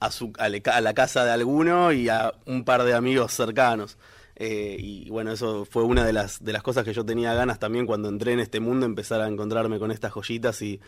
a, 0.00 0.10
su, 0.10 0.32
a 0.38 0.80
la 0.80 0.94
casa 0.94 1.22
de 1.26 1.32
alguno 1.32 1.92
y 1.92 2.08
a 2.08 2.32
un 2.46 2.64
par 2.64 2.84
de 2.84 2.94
amigos 2.94 3.34
cercanos. 3.34 3.98
Eh, 4.36 4.76
y 4.78 5.10
bueno, 5.10 5.32
eso 5.32 5.64
fue 5.64 5.82
una 5.82 6.04
de 6.04 6.12
las, 6.12 6.44
de 6.44 6.52
las 6.52 6.62
cosas 6.62 6.84
que 6.84 6.92
yo 6.92 7.04
tenía 7.04 7.34
ganas 7.34 7.58
también 7.58 7.86
cuando 7.86 8.08
entré 8.08 8.32
en 8.32 8.40
este 8.40 8.60
mundo, 8.60 8.86
empezar 8.86 9.20
a 9.20 9.28
encontrarme 9.28 9.78
con 9.78 9.90
estas 9.90 10.12
joyitas 10.12 10.60
y, 10.62 10.80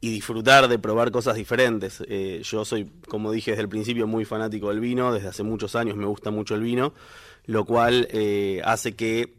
disfrutar 0.00 0.68
de 0.68 0.78
probar 0.78 1.10
cosas 1.10 1.34
diferentes. 1.34 2.02
Eh, 2.06 2.40
yo 2.44 2.64
soy, 2.64 2.88
como 3.08 3.32
dije 3.32 3.50
desde 3.50 3.62
el 3.62 3.68
principio, 3.68 4.06
muy 4.06 4.24
fanático 4.24 4.68
del 4.68 4.78
vino, 4.78 5.12
desde 5.12 5.28
hace 5.28 5.42
muchos 5.42 5.74
años 5.74 5.96
me 5.96 6.06
gusta 6.06 6.30
mucho 6.30 6.54
el 6.54 6.62
vino, 6.62 6.94
lo 7.46 7.64
cual 7.64 8.06
eh, 8.12 8.60
hace 8.64 8.94
que 8.94 9.38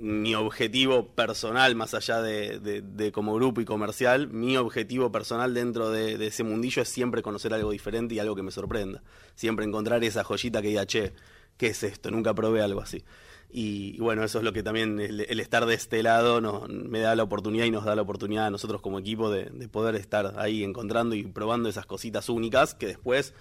mi 0.00 0.34
objetivo 0.34 1.08
personal, 1.08 1.74
más 1.76 1.94
allá 1.94 2.22
de, 2.22 3.10
como 3.12 3.34
grupo 3.34 3.60
y 3.60 3.64
comercial, 3.64 4.28
mi 4.28 4.56
objetivo 4.56 5.12
personal 5.12 5.52
dentro 5.52 5.90
de, 5.90 6.26
ese 6.26 6.42
mundillo 6.42 6.82
es 6.82 6.88
siempre 6.88 7.22
conocer 7.22 7.52
algo 7.52 7.70
diferente 7.70 8.14
y 8.14 8.18
algo 8.18 8.34
que 8.34 8.42
me 8.42 8.50
sorprenda. 8.50 9.02
Siempre 9.34 9.64
encontrar 9.64 10.02
esa 10.02 10.24
joyita 10.24 10.62
que 10.62 10.68
diga, 10.68 10.86
che, 10.86 11.12
¿qué 11.60 11.66
es 11.66 11.82
esto? 11.82 12.10
Nunca 12.10 12.32
probé 12.32 12.62
algo 12.62 12.80
así. 12.80 13.04
Y, 13.50 13.98
bueno, 13.98 14.24
eso 14.24 14.38
es 14.38 14.44
lo 14.44 14.54
que 14.54 14.62
también 14.62 14.98
el, 14.98 15.20
estar 15.40 15.66
de 15.66 15.74
este 15.74 16.02
lado 16.02 16.40
me 16.68 17.00
da 17.00 17.14
la 17.14 17.22
oportunidad 17.22 17.66
y 17.66 17.70
nos 17.70 17.84
da 17.84 17.94
la 17.94 18.00
oportunidad 18.00 18.46
a 18.46 18.50
nosotros 18.50 18.80
como 18.80 18.98
equipo 18.98 19.30
de, 19.30 19.44
poder 19.68 19.94
estar 19.94 20.36
ahí 20.38 20.64
encontrando 20.64 21.14
y 21.14 21.24
probando 21.24 21.68
esas 21.68 21.84
cositas 21.84 22.30
únicas 22.30 22.74
que 22.74 22.86
después 22.86 23.34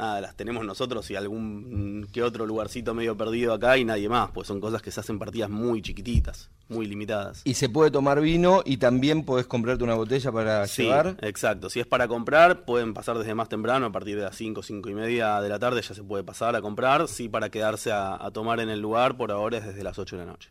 nada, 0.00 0.20
las 0.20 0.34
tenemos 0.34 0.64
nosotros 0.64 1.10
y 1.10 1.16
algún 1.16 2.08
que 2.12 2.22
otro 2.22 2.46
lugarcito 2.46 2.94
medio 2.94 3.16
perdido 3.16 3.52
acá 3.52 3.76
y 3.78 3.84
nadie 3.84 4.08
más, 4.08 4.30
pues 4.30 4.48
son 4.48 4.60
cosas 4.60 4.82
que 4.82 4.90
se 4.90 5.00
hacen 5.00 5.18
partidas 5.18 5.50
muy 5.50 5.82
chiquititas, 5.82 6.50
muy 6.68 6.86
limitadas. 6.86 7.42
Y 7.44 7.54
se 7.54 7.68
puede 7.68 7.90
tomar 7.90 8.20
vino 8.20 8.62
y 8.64 8.78
también 8.78 9.24
puedes 9.24 9.46
comprarte 9.46 9.84
una 9.84 9.94
botella 9.94 10.32
para 10.32 10.66
sí, 10.66 10.82
llevar. 10.82 11.16
Exacto, 11.20 11.70
si 11.70 11.80
es 11.80 11.86
para 11.86 12.08
comprar, 12.08 12.64
pueden 12.64 12.94
pasar 12.94 13.18
desde 13.18 13.34
más 13.34 13.48
temprano, 13.48 13.86
a 13.86 13.92
partir 13.92 14.16
de 14.16 14.22
las 14.22 14.36
5, 14.36 14.62
5 14.62 14.88
y 14.88 14.94
media 14.94 15.40
de 15.40 15.48
la 15.48 15.58
tarde 15.58 15.82
ya 15.82 15.94
se 15.94 16.02
puede 16.02 16.24
pasar 16.24 16.56
a 16.56 16.62
comprar, 16.62 17.06
sí 17.06 17.28
para 17.28 17.50
quedarse 17.50 17.92
a, 17.92 18.24
a 18.24 18.30
tomar 18.30 18.60
en 18.60 18.70
el 18.70 18.80
lugar, 18.80 19.16
por 19.16 19.30
ahora 19.30 19.58
es 19.58 19.66
desde 19.66 19.84
las 19.84 19.98
8 19.98 20.16
de 20.16 20.24
la 20.24 20.30
noche. 20.30 20.50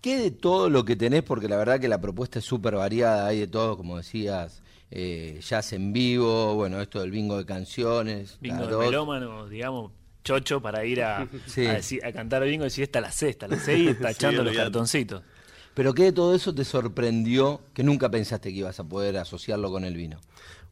¿Qué 0.00 0.18
de 0.18 0.30
todo 0.30 0.70
lo 0.70 0.84
que 0.84 0.96
tenés? 0.96 1.22
Porque 1.22 1.48
la 1.48 1.56
verdad 1.56 1.78
que 1.80 1.88
la 1.88 2.00
propuesta 2.00 2.38
es 2.38 2.44
súper 2.44 2.74
variada, 2.76 3.26
hay 3.26 3.40
de 3.40 3.46
todo, 3.48 3.76
como 3.76 3.98
decías, 3.98 4.62
eh, 4.90 5.40
jazz 5.46 5.72
en 5.74 5.92
vivo, 5.92 6.54
bueno, 6.54 6.80
esto 6.80 7.00
del 7.00 7.10
bingo 7.10 7.36
de 7.36 7.44
canciones. 7.44 8.38
Bingo 8.40 8.60
de 8.62 8.66
tarot. 8.68 8.80
melómano, 8.86 9.46
digamos, 9.48 9.92
chocho 10.24 10.60
para 10.62 10.84
ir 10.84 11.02
a, 11.02 11.28
Sí. 11.46 11.66
a, 11.66 11.74
decir- 11.74 12.04
a 12.04 12.12
cantar 12.12 12.42
bingo 12.44 12.64
y 12.64 12.68
decir 12.68 12.84
esta 12.84 13.00
la 13.00 13.12
sexta, 13.12 13.46
la 13.46 13.58
seis, 13.58 13.98
tachando 14.00 14.42
los 14.42 14.50
olvidate. 14.52 14.66
cartoncitos. 14.70 15.22
Pero 15.74 15.94
¿qué 15.94 16.04
de 16.04 16.12
todo 16.12 16.34
eso 16.34 16.54
te 16.54 16.64
sorprendió 16.64 17.60
que 17.74 17.82
nunca 17.84 18.10
pensaste 18.10 18.50
que 18.52 18.58
ibas 18.58 18.80
a 18.80 18.84
poder 18.84 19.16
asociarlo 19.18 19.70
con 19.70 19.84
el 19.84 19.94
vino? 19.96 20.18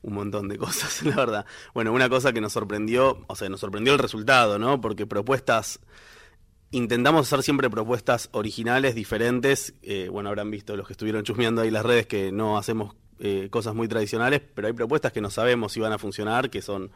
un 0.00 0.14
montón 0.14 0.46
de 0.48 0.56
cosas, 0.58 1.02
la 1.04 1.16
verdad. 1.16 1.44
Bueno, 1.74 1.92
una 1.92 2.08
cosa 2.08 2.32
que 2.32 2.40
nos 2.40 2.52
sorprendió, 2.52 3.24
o 3.26 3.34
sea, 3.34 3.48
nos 3.48 3.58
sorprendió 3.58 3.92
el 3.92 3.98
resultado, 3.98 4.56
¿no? 4.56 4.80
Porque 4.80 5.06
propuestas, 5.06 5.80
intentamos 6.70 7.26
hacer 7.26 7.42
siempre 7.42 7.70
propuestas 7.70 8.28
originales, 8.32 8.94
diferentes. 8.94 9.74
Eh, 9.82 10.08
bueno, 10.10 10.28
habrán 10.28 10.50
visto 10.50 10.76
los 10.76 10.86
que 10.86 10.92
estuvieron 10.92 11.24
chusmeando 11.24 11.62
ahí 11.62 11.70
las 11.70 11.84
redes 11.84 12.06
que 12.06 12.32
no 12.32 12.58
hacemos 12.58 12.94
eh, 13.20 13.48
cosas 13.50 13.74
muy 13.74 13.88
tradicionales, 13.88 14.40
pero 14.54 14.68
hay 14.68 14.74
propuestas 14.74 15.12
que 15.12 15.20
no 15.20 15.30
sabemos 15.30 15.72
si 15.72 15.80
van 15.80 15.92
a 15.92 15.98
funcionar, 15.98 16.50
que 16.50 16.62
son 16.62 16.90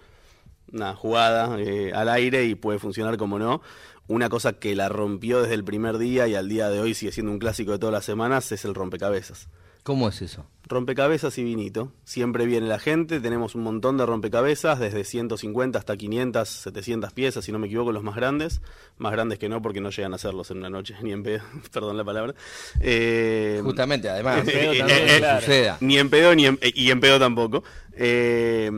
una 0.73 0.95
jugada 0.95 1.59
eh, 1.61 1.93
al 1.95 2.09
aire 2.09 2.45
y 2.45 2.55
puede 2.55 2.79
funcionar 2.79 3.17
como 3.17 3.39
no. 3.39 3.63
Una 4.09 4.29
cosa 4.29 4.55
que 4.55 4.75
la 4.75 4.89
rompió 4.89 5.43
desde 5.43 5.55
el 5.55 5.65
primer 5.65 5.99
día 5.99 6.27
y 6.29 6.35
al 6.35 6.49
día 6.49 6.69
de 6.69 6.81
hoy 6.81 6.95
sigue 6.95 7.13
siendo 7.13 7.33
un 7.33 7.39
clásico 7.39 7.73
de 7.73 7.79
todas 7.79 7.93
las 7.93 8.05
semanas 8.05 8.51
es 8.53 8.65
el 8.65 8.75
rompecabezas. 8.75 9.49
¿Cómo 9.83 10.09
es 10.09 10.23
eso? 10.23 10.47
Rompecabezas 10.69 11.37
y 11.39 11.45
vinito. 11.45 11.93
Siempre 12.05 12.47
viene 12.47 12.67
la 12.69 12.79
gente, 12.79 13.21
tenemos 13.21 13.57
un 13.57 13.63
montón 13.65 13.99
de 13.99 14.07
rompecabezas, 14.07 14.79
desde 14.79 15.03
150 15.05 15.77
hasta 15.79 15.97
500, 15.97 16.49
700 16.49 17.13
piezas, 17.13 17.45
si 17.45 17.51
no 17.53 17.59
me 17.59 17.67
equivoco, 17.67 17.91
los 17.93 18.05
más 18.05 18.15
grandes. 18.15 18.63
Más 18.99 19.13
grandes 19.13 19.39
que 19.41 19.49
no, 19.49 19.61
porque 19.61 19.81
no 19.81 19.91
llegan 19.91 20.13
a 20.13 20.17
hacerlos 20.17 20.51
en 20.53 20.59
una 20.59 20.71
noche, 20.71 20.95
ni 21.03 21.13
en 21.13 21.23
pedo, 21.25 21.43
perdón 21.73 21.97
la 21.97 22.05
palabra. 22.05 22.35
Eh, 22.81 23.61
Justamente, 23.65 24.09
además, 24.09 24.39
En 24.41 24.47
pedo 24.47 24.73
eh, 24.73 24.79
también, 24.79 25.09
eh, 25.09 25.19
claro. 25.19 25.41
suceda. 25.41 25.79
Ni 25.81 25.99
en 25.99 26.11
pedo, 26.11 26.35
ni 26.35 26.47
en, 26.47 26.59
eh, 26.63 26.73
y 26.75 26.91
en 26.91 27.01
pedo 27.01 27.19
tampoco. 27.19 27.65
Eh, 27.95 28.71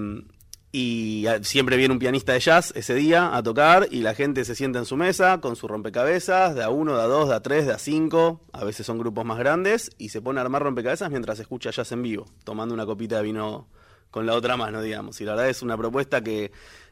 y 0.76 1.28
ah, 1.28 1.38
siempre 1.44 1.76
viene 1.76 1.92
un 1.92 2.00
pianista 2.00 2.32
de 2.32 2.40
jazz 2.40 2.72
ese 2.74 2.96
día 2.96 3.36
a 3.36 3.44
tocar 3.44 3.86
y 3.92 4.00
la 4.00 4.12
gente 4.12 4.44
se 4.44 4.56
sienta 4.56 4.80
en 4.80 4.86
su 4.86 4.96
mesa 4.96 5.40
con 5.40 5.54
su 5.54 5.68
rompecabezas, 5.68 6.56
de 6.56 6.64
a 6.64 6.68
uno, 6.68 6.96
de 6.96 7.02
a 7.02 7.06
dos, 7.06 7.28
de 7.28 7.36
a 7.36 7.40
tres, 7.42 7.64
de 7.66 7.74
a 7.74 7.78
cinco, 7.78 8.40
a 8.52 8.64
veces 8.64 8.84
son 8.84 8.98
grupos 8.98 9.24
más 9.24 9.38
grandes, 9.38 9.92
y 9.98 10.08
se 10.08 10.20
pone 10.20 10.40
a 10.40 10.42
armar 10.42 10.64
rompecabezas 10.64 11.12
mientras 11.12 11.38
escucha 11.38 11.70
jazz 11.70 11.92
en 11.92 12.02
vivo, 12.02 12.26
tomando 12.42 12.74
una 12.74 12.86
copita 12.86 13.18
de 13.18 13.22
vino 13.22 13.68
con 14.10 14.26
la 14.26 14.34
otra 14.34 14.56
mano, 14.56 14.82
digamos. 14.82 15.20
Y 15.20 15.24
la 15.24 15.34
verdad 15.36 15.48
es 15.48 15.62
una 15.62 15.76
propuesta 15.76 16.24
que 16.24 16.50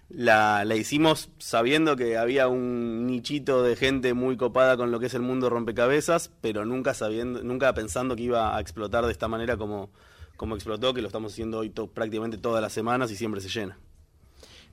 la, 0.09 0.65
la 0.65 0.77
hicimos 0.77 1.31
sabiendo 1.39 1.97
que 1.97 2.17
había 2.17 2.47
un 2.47 3.09
nichito 3.09 3.65
de 3.65 3.75
gente 3.75 4.15
muy 4.15 4.37
copada 4.37 4.77
con 4.77 4.93
lo 4.93 5.01
que 5.01 5.07
es 5.07 5.15
el 5.15 5.23
mundo 5.23 5.51
rompecabezas, 5.51 6.31
pero 6.41 6.65
nunca 6.65 6.95
sabiendo, 6.95 7.43
nunca 7.43 7.75
pensando 7.75 8.15
que 8.15 8.23
iba 8.23 8.57
a 8.57 8.61
explotar 8.61 9.05
de 9.07 9.11
esta 9.11 9.27
manera 9.27 9.57
como, 9.57 9.91
como 10.37 10.55
explotó, 10.55 10.95
que 10.95 11.03
lo 11.03 11.09
estamos 11.09 11.33
haciendo 11.33 11.59
hoy 11.59 11.71
prácticamente 11.71 12.39
todas 12.39 12.61
las 12.63 12.73
semanas 12.73 13.11
y 13.11 13.17
siempre 13.17 13.41
se 13.41 13.49
llena. 13.49 13.79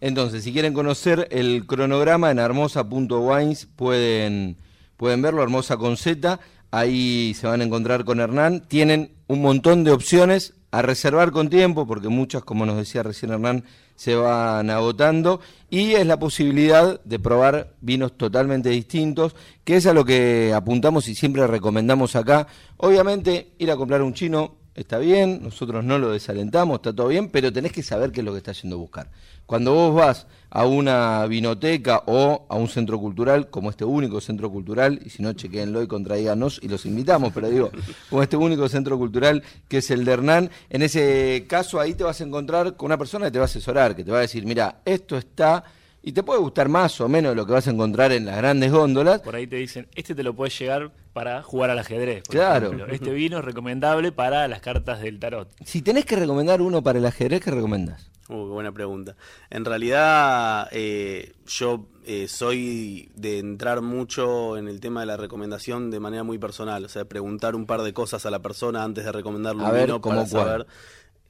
Entonces, 0.02 0.44
si 0.44 0.54
quieren 0.54 0.74
conocer 0.74 1.28
el 1.32 1.66
cronograma 1.66 2.32
en 2.32 2.40
hermosa.wines, 2.40 3.68
pueden, 3.76 4.58
pueden 4.98 5.22
verlo, 5.22 5.44
hermosa 5.44 5.78
con 5.78 5.98
Z. 5.98 6.40
Ahí 6.72 7.34
se 7.34 7.48
van 7.48 7.62
a 7.62 7.66
encontrar 7.66 8.06
con 8.06 8.20
Hernán. 8.20 8.62
Tienen 8.68 9.12
un 9.28 9.42
montón 9.42 9.84
de 9.84 9.92
opciones 9.92 10.54
a 10.72 10.82
reservar 10.82 11.32
con 11.32 11.50
tiempo, 11.50 11.86
porque 11.86 12.08
muchas, 12.10 12.44
como 12.44 12.66
nos 12.66 12.78
decía 12.78 13.04
recién 13.04 13.32
Hernán, 13.32 13.66
se 13.96 14.16
van 14.16 14.70
agotando. 14.70 15.42
Y 15.70 15.94
es 15.94 16.06
la 16.06 16.18
posibilidad 16.18 17.04
de 17.04 17.20
probar 17.20 17.74
vinos 17.82 18.16
totalmente 18.18 18.70
distintos, 18.70 19.36
que 19.66 19.76
es 19.76 19.86
a 19.86 19.94
lo 19.94 20.06
que 20.06 20.54
apuntamos 20.56 21.10
y 21.10 21.16
siempre 21.16 21.46
recomendamos 21.46 22.16
acá. 22.16 22.48
Obviamente, 22.78 23.52
ir 23.58 23.70
a 23.70 23.76
comprar 23.76 24.02
un 24.02 24.14
chino 24.14 24.59
está 24.76 24.98
bien, 24.98 25.42
nosotros 25.44 25.84
no 25.84 25.98
lo 25.98 26.12
desalentamos, 26.12 26.78
está 26.78 26.94
todo 26.94 27.08
bien, 27.08 27.30
pero 27.30 27.52
tenés 27.52 27.72
que 27.72 27.84
saber 27.84 28.12
qué 28.12 28.22
es 28.22 28.26
lo 28.26 28.32
que 28.32 28.40
estás 28.40 28.62
yendo 28.62 28.78
a 28.78 28.80
buscar. 28.80 29.10
Cuando 29.46 29.74
vos 29.74 29.96
vas 29.96 30.28
a 30.52 30.66
una 30.66 31.26
vinoteca 31.26 32.04
o 32.06 32.46
a 32.50 32.56
un 32.56 32.68
centro 32.68 33.00
cultural, 33.00 33.50
como 33.50 33.72
este 33.72 33.84
único 33.84 34.22
centro 34.22 34.52
cultural, 34.52 35.00
y 35.04 35.10
si 35.10 35.24
no, 35.24 35.34
chequéenlo 35.34 35.82
y 35.82 35.88
contraíganos 35.88 36.60
y 36.62 36.68
los 36.68 36.86
invitamos, 36.86 37.34
pero 37.34 37.50
digo, 37.50 37.72
como 38.10 38.22
este 38.22 38.38
único 38.38 38.70
centro 38.70 38.98
cultural 38.98 39.44
que 39.68 39.80
es 39.80 39.90
el 39.92 40.06
de 40.06 40.12
Hernán, 40.12 40.52
en 40.70 40.82
ese 40.84 41.46
caso 41.48 41.80
ahí 41.80 41.96
te 41.96 42.04
vas 42.04 42.22
a 42.22 42.24
encontrar 42.24 42.76
con 42.76 42.86
una 42.88 42.98
persona 42.98 43.26
que 43.26 43.32
te 43.32 43.40
va 43.40 43.46
a 43.46 43.52
asesorar, 43.52 43.96
que 43.96 44.04
te 44.04 44.12
va 44.12 44.20
a 44.20 44.22
decir, 44.22 44.46
mira, 44.46 44.82
esto 44.86 45.18
está... 45.18 45.64
Y 46.02 46.14
te 46.14 46.24
puede 46.24 46.40
gustar 46.40 46.70
más 46.70 47.00
o 47.02 47.10
menos 47.10 47.36
lo 47.36 47.46
que 47.46 47.52
vas 47.52 47.68
a 47.68 47.72
encontrar 47.72 48.12
en 48.14 48.26
las 48.26 48.38
grandes 48.38 48.72
góndolas, 48.72 49.20
Por 49.22 49.36
ahí 49.36 49.48
te 49.48 49.58
dicen, 49.58 49.88
este 49.96 50.16
te 50.16 50.24
lo 50.24 50.34
puedes 50.34 50.58
llegar 50.58 50.92
para 51.14 51.44
jugar 51.44 51.70
al 51.72 51.80
ajedrez. 51.80 52.24
por 52.24 52.36
Claro. 52.36 52.68
ejemplo. 52.68 52.88
Este 52.94 53.12
vino 53.12 53.40
es 53.40 53.46
recomendable 53.46 54.12
para 54.14 54.48
las 54.48 54.62
cartas 54.62 55.02
del 55.02 55.20
tarot. 55.20 55.50
Si 55.66 55.82
tenés 55.82 56.06
que 56.06 56.16
recomendar 56.16 56.62
uno 56.62 56.82
para 56.82 57.00
el 57.00 57.06
ajedrez, 57.06 57.42
¿qué 57.44 57.52
recomendás? 57.52 58.10
Uh, 58.30 58.46
qué 58.46 58.52
buena 58.54 58.72
pregunta. 58.72 59.16
En 59.50 59.66
realidad, 59.66 60.68
eh, 60.72 61.34
yo 61.48 61.88
eh, 62.06 62.28
soy 62.28 63.12
de 63.16 63.40
entrar 63.40 63.82
mucho 63.82 64.56
en 64.56 64.68
el 64.68 64.80
tema 64.80 65.00
de 65.02 65.08
la 65.08 65.18
recomendación 65.18 65.90
de 65.92 66.00
manera 66.00 66.24
muy 66.24 66.38
personal. 66.38 66.86
O 66.86 66.90
sea, 66.90 67.06
preguntar 67.06 67.56
un 67.56 67.66
par 67.66 67.82
de 67.82 67.92
cosas 67.92 68.26
a 68.26 68.30
la 68.32 68.40
persona 68.40 68.84
antes 68.84 69.04
de 69.04 69.12
recomendarle 69.12 69.64
A 69.64 69.68
un 69.68 69.72
ver, 69.74 69.88
vino 69.88 70.00
¿cómo 70.02 70.16
para 70.18 70.30
cuál? 70.30 70.46
saber. 70.48 70.68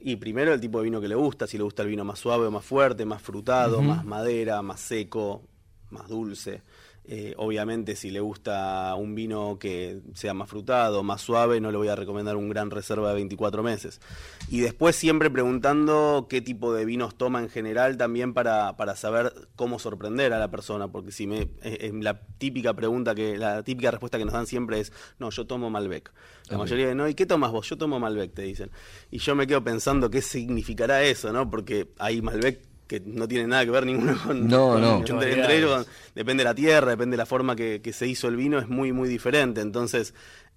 Y 0.00 0.16
primero 0.16 0.54
el 0.54 0.60
tipo 0.60 0.78
de 0.78 0.84
vino 0.84 1.00
que 1.00 1.08
le 1.08 1.14
gusta, 1.14 1.46
si 1.46 1.58
le 1.58 1.62
gusta 1.62 1.82
el 1.82 1.88
vino 1.88 2.04
más 2.04 2.18
suave 2.18 2.46
o 2.46 2.50
más 2.50 2.64
fuerte, 2.64 3.04
más 3.04 3.20
frutado, 3.20 3.82
más 3.82 4.04
madera, 4.04 4.62
más 4.62 4.80
seco, 4.80 5.42
más 5.90 6.08
dulce. 6.08 6.62
Eh, 7.04 7.34
obviamente 7.38 7.96
si 7.96 8.10
le 8.10 8.20
gusta 8.20 8.94
un 8.94 9.14
vino 9.14 9.58
que 9.58 10.00
sea 10.14 10.34
más 10.34 10.48
frutado, 10.48 11.02
más 11.02 11.20
suave, 11.20 11.60
no 11.60 11.72
le 11.72 11.78
voy 11.78 11.88
a 11.88 11.96
recomendar 11.96 12.36
un 12.36 12.48
gran 12.48 12.70
reserva 12.70 13.08
de 13.08 13.14
24 13.14 13.62
meses. 13.62 14.00
Y 14.48 14.60
después 14.60 14.94
siempre 14.96 15.30
preguntando 15.30 16.26
qué 16.28 16.40
tipo 16.40 16.72
de 16.72 16.84
vinos 16.84 17.16
toma 17.16 17.40
en 17.40 17.48
general 17.48 17.96
también 17.96 18.32
para, 18.34 18.76
para 18.76 18.94
saber 18.96 19.32
cómo 19.56 19.78
sorprender 19.78 20.32
a 20.32 20.38
la 20.38 20.50
persona, 20.50 20.88
porque 20.88 21.10
si 21.10 21.26
me 21.26 21.48
eh, 21.62 21.90
la 22.00 22.20
típica 22.38 22.74
pregunta 22.74 23.14
que 23.14 23.36
la 23.36 23.62
típica 23.62 23.90
respuesta 23.90 24.18
que 24.18 24.24
nos 24.24 24.34
dan 24.34 24.46
siempre 24.46 24.80
es, 24.80 24.92
"No, 25.18 25.30
yo 25.30 25.46
tomo 25.46 25.70
Malbec." 25.70 26.12
La 26.48 26.58
mayoría 26.58 26.86
de, 26.88 26.94
"No, 26.94 27.08
¿y 27.08 27.14
qué 27.14 27.26
tomas 27.26 27.50
vos?" 27.50 27.68
"Yo 27.68 27.76
tomo 27.76 27.98
Malbec", 27.98 28.34
te 28.34 28.42
dicen. 28.42 28.70
Y 29.10 29.18
yo 29.18 29.34
me 29.34 29.46
quedo 29.46 29.64
pensando 29.64 30.10
qué 30.10 30.22
significará 30.22 31.02
eso, 31.02 31.32
¿no? 31.32 31.50
Porque 31.50 31.88
hay 31.98 32.22
Malbec 32.22 32.69
que 32.90 33.00
no 33.06 33.28
tiene 33.28 33.46
nada 33.46 33.64
que 33.64 33.70
ver 33.70 33.86
ninguno 33.86 34.18
con, 34.26 34.48
No, 34.48 34.70
con- 34.72 34.80
no. 34.80 34.96
entre, 34.98 35.14
Muchas 35.14 35.38
entre 35.38 35.56
ellos 35.58 35.86
depende 36.16 36.42
de 36.42 36.48
la 36.50 36.54
tierra, 36.56 36.90
depende 36.90 37.14
de 37.14 37.18
la 37.18 37.26
forma 37.26 37.54
que, 37.54 37.80
que 37.80 37.92
se 37.92 38.08
hizo 38.08 38.26
el 38.26 38.34
vino, 38.34 38.58
es 38.58 38.66
muy, 38.68 38.92
muy 38.92 39.08
diferente. 39.08 39.60
Entonces, 39.60 40.12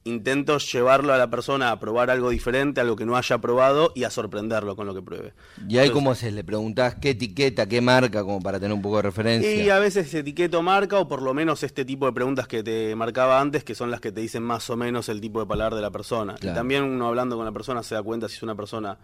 intento 0.05 0.57
llevarlo 0.57 1.13
a 1.13 1.17
la 1.17 1.29
persona 1.29 1.69
a 1.71 1.79
probar 1.79 2.09
algo 2.09 2.29
diferente, 2.31 2.81
algo 2.81 2.95
que 2.95 3.05
no 3.05 3.15
haya 3.15 3.37
probado 3.37 3.91
y 3.95 4.03
a 4.03 4.09
sorprenderlo 4.09 4.75
con 4.75 4.87
lo 4.87 4.93
que 4.95 5.01
pruebe. 5.03 5.33
Y 5.59 5.77
ahí 5.77 5.85
Entonces, 5.85 5.91
cómo 5.91 6.11
haces, 6.11 6.33
le 6.33 6.43
preguntás 6.43 6.95
qué 6.95 7.11
etiqueta, 7.11 7.67
qué 7.67 7.79
marca, 7.81 8.23
como 8.23 8.41
para 8.41 8.59
tener 8.59 8.73
un 8.73 8.81
poco 8.81 8.97
de 8.97 9.03
referencia. 9.03 9.53
Y 9.55 9.69
a 9.69 9.77
veces 9.79 10.11
etiqueto 10.13 10.61
marca 10.63 10.97
o 10.99 11.07
por 11.07 11.21
lo 11.21 11.33
menos 11.35 11.61
este 11.63 11.85
tipo 11.85 12.05
de 12.07 12.13
preguntas 12.13 12.47
que 12.47 12.63
te 12.63 12.95
marcaba 12.95 13.39
antes, 13.39 13.63
que 13.63 13.75
son 13.75 13.91
las 13.91 14.01
que 14.01 14.11
te 14.11 14.19
dicen 14.21 14.43
más 14.43 14.69
o 14.71 14.75
menos 14.75 15.07
el 15.07 15.21
tipo 15.21 15.39
de 15.39 15.45
paladar 15.45 15.75
de 15.75 15.81
la 15.81 15.91
persona. 15.91 16.33
Claro. 16.35 16.53
Y 16.53 16.57
también 16.57 16.83
uno 16.83 17.07
hablando 17.07 17.37
con 17.37 17.45
la 17.45 17.51
persona 17.53 17.81
se 17.83 17.95
da 17.95 18.03
cuenta 18.03 18.27
si 18.27 18.35
es 18.37 18.43
una 18.43 18.55
persona 18.55 18.97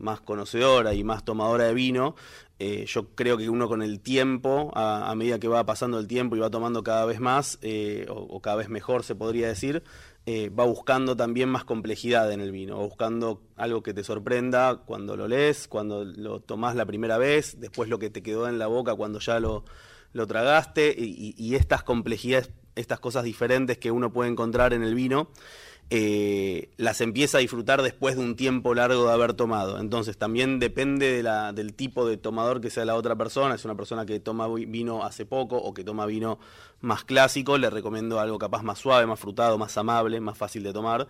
más 0.00 0.20
conocedora 0.20 0.94
y 0.94 1.04
más 1.04 1.24
tomadora 1.24 1.64
de 1.64 1.74
vino. 1.74 2.14
Eh, 2.60 2.86
yo 2.88 3.14
creo 3.14 3.36
que 3.36 3.48
uno 3.48 3.68
con 3.68 3.82
el 3.82 4.00
tiempo, 4.00 4.72
a, 4.74 5.14
medida 5.14 5.38
que 5.38 5.46
va 5.46 5.64
pasando 5.64 5.98
el 6.00 6.08
tiempo 6.08 6.34
y 6.34 6.40
va 6.40 6.50
tomando 6.50 6.82
cada 6.82 7.04
vez 7.04 7.20
más, 7.20 7.58
eh, 7.62 8.06
o, 8.08 8.40
cada 8.40 8.56
vez 8.56 8.68
mejor 8.68 9.04
se 9.04 9.14
podría 9.14 9.46
decir, 9.46 9.84
eh, 10.26 10.50
va 10.50 10.64
buscando 10.64 11.16
también 11.16 11.48
más 11.48 11.64
complejidad 11.64 12.32
en 12.32 12.40
el 12.40 12.50
vino, 12.50 12.76
va 12.78 12.84
buscando 12.84 13.42
algo 13.56 13.82
que 13.84 13.94
te 13.94 14.02
sorprenda 14.02 14.82
cuando 14.86 15.16
lo 15.16 15.28
lees, 15.28 15.68
cuando 15.68 16.04
lo 16.04 16.40
tomás 16.40 16.74
la 16.74 16.84
primera 16.84 17.16
vez, 17.16 17.60
después 17.60 17.88
lo 17.88 18.00
que 18.00 18.10
te 18.10 18.22
quedó 18.22 18.48
en 18.48 18.58
la 18.58 18.66
boca 18.66 18.94
cuando 18.96 19.20
ya 19.20 19.38
lo, 19.38 19.64
lo 20.12 20.26
tragaste, 20.26 20.94
y- 20.98 21.34
y 21.38 21.54
estas 21.54 21.84
complejidades, 21.84 22.50
estas 22.74 22.98
cosas 22.98 23.22
diferentes 23.24 23.78
que 23.78 23.90
uno 23.92 24.12
puede 24.12 24.30
encontrar 24.30 24.72
en 24.72 24.82
el 24.82 24.94
vino, 24.96 25.30
eh, 25.90 26.70
las 26.76 27.00
empieza 27.00 27.38
a 27.38 27.40
disfrutar 27.40 27.80
después 27.82 28.16
de 28.16 28.22
un 28.22 28.36
tiempo 28.36 28.74
largo 28.74 29.06
de 29.06 29.12
haber 29.12 29.32
tomado. 29.34 29.80
Entonces 29.80 30.18
también 30.18 30.58
depende 30.58 31.22
del 31.54 31.74
tipo 31.74 32.06
de 32.06 32.16
tomador 32.18 32.60
que 32.60 32.70
sea 32.70 32.84
la 32.84 32.94
otra 32.94 33.16
persona. 33.16 33.54
Es 33.54 33.64
una 33.64 33.74
persona 33.74 34.04
que 34.04 34.20
toma 34.20 34.46
vi- 34.48 34.66
vino 34.66 35.02
hace 35.04 35.24
poco 35.24 35.56
o 35.56 35.72
que 35.72 35.84
toma 35.84 36.04
vino 36.06 36.38
más 36.80 37.04
clásico, 37.04 37.56
le 37.58 37.70
recomiendo 37.70 38.20
algo 38.20 38.38
capaz 38.38 38.62
más 38.62 38.78
suave, 38.78 39.06
más 39.06 39.18
frutado, 39.18 39.56
más 39.58 39.76
amable, 39.78 40.20
más 40.20 40.36
fácil 40.36 40.62
de 40.62 40.72
tomar. 40.72 41.08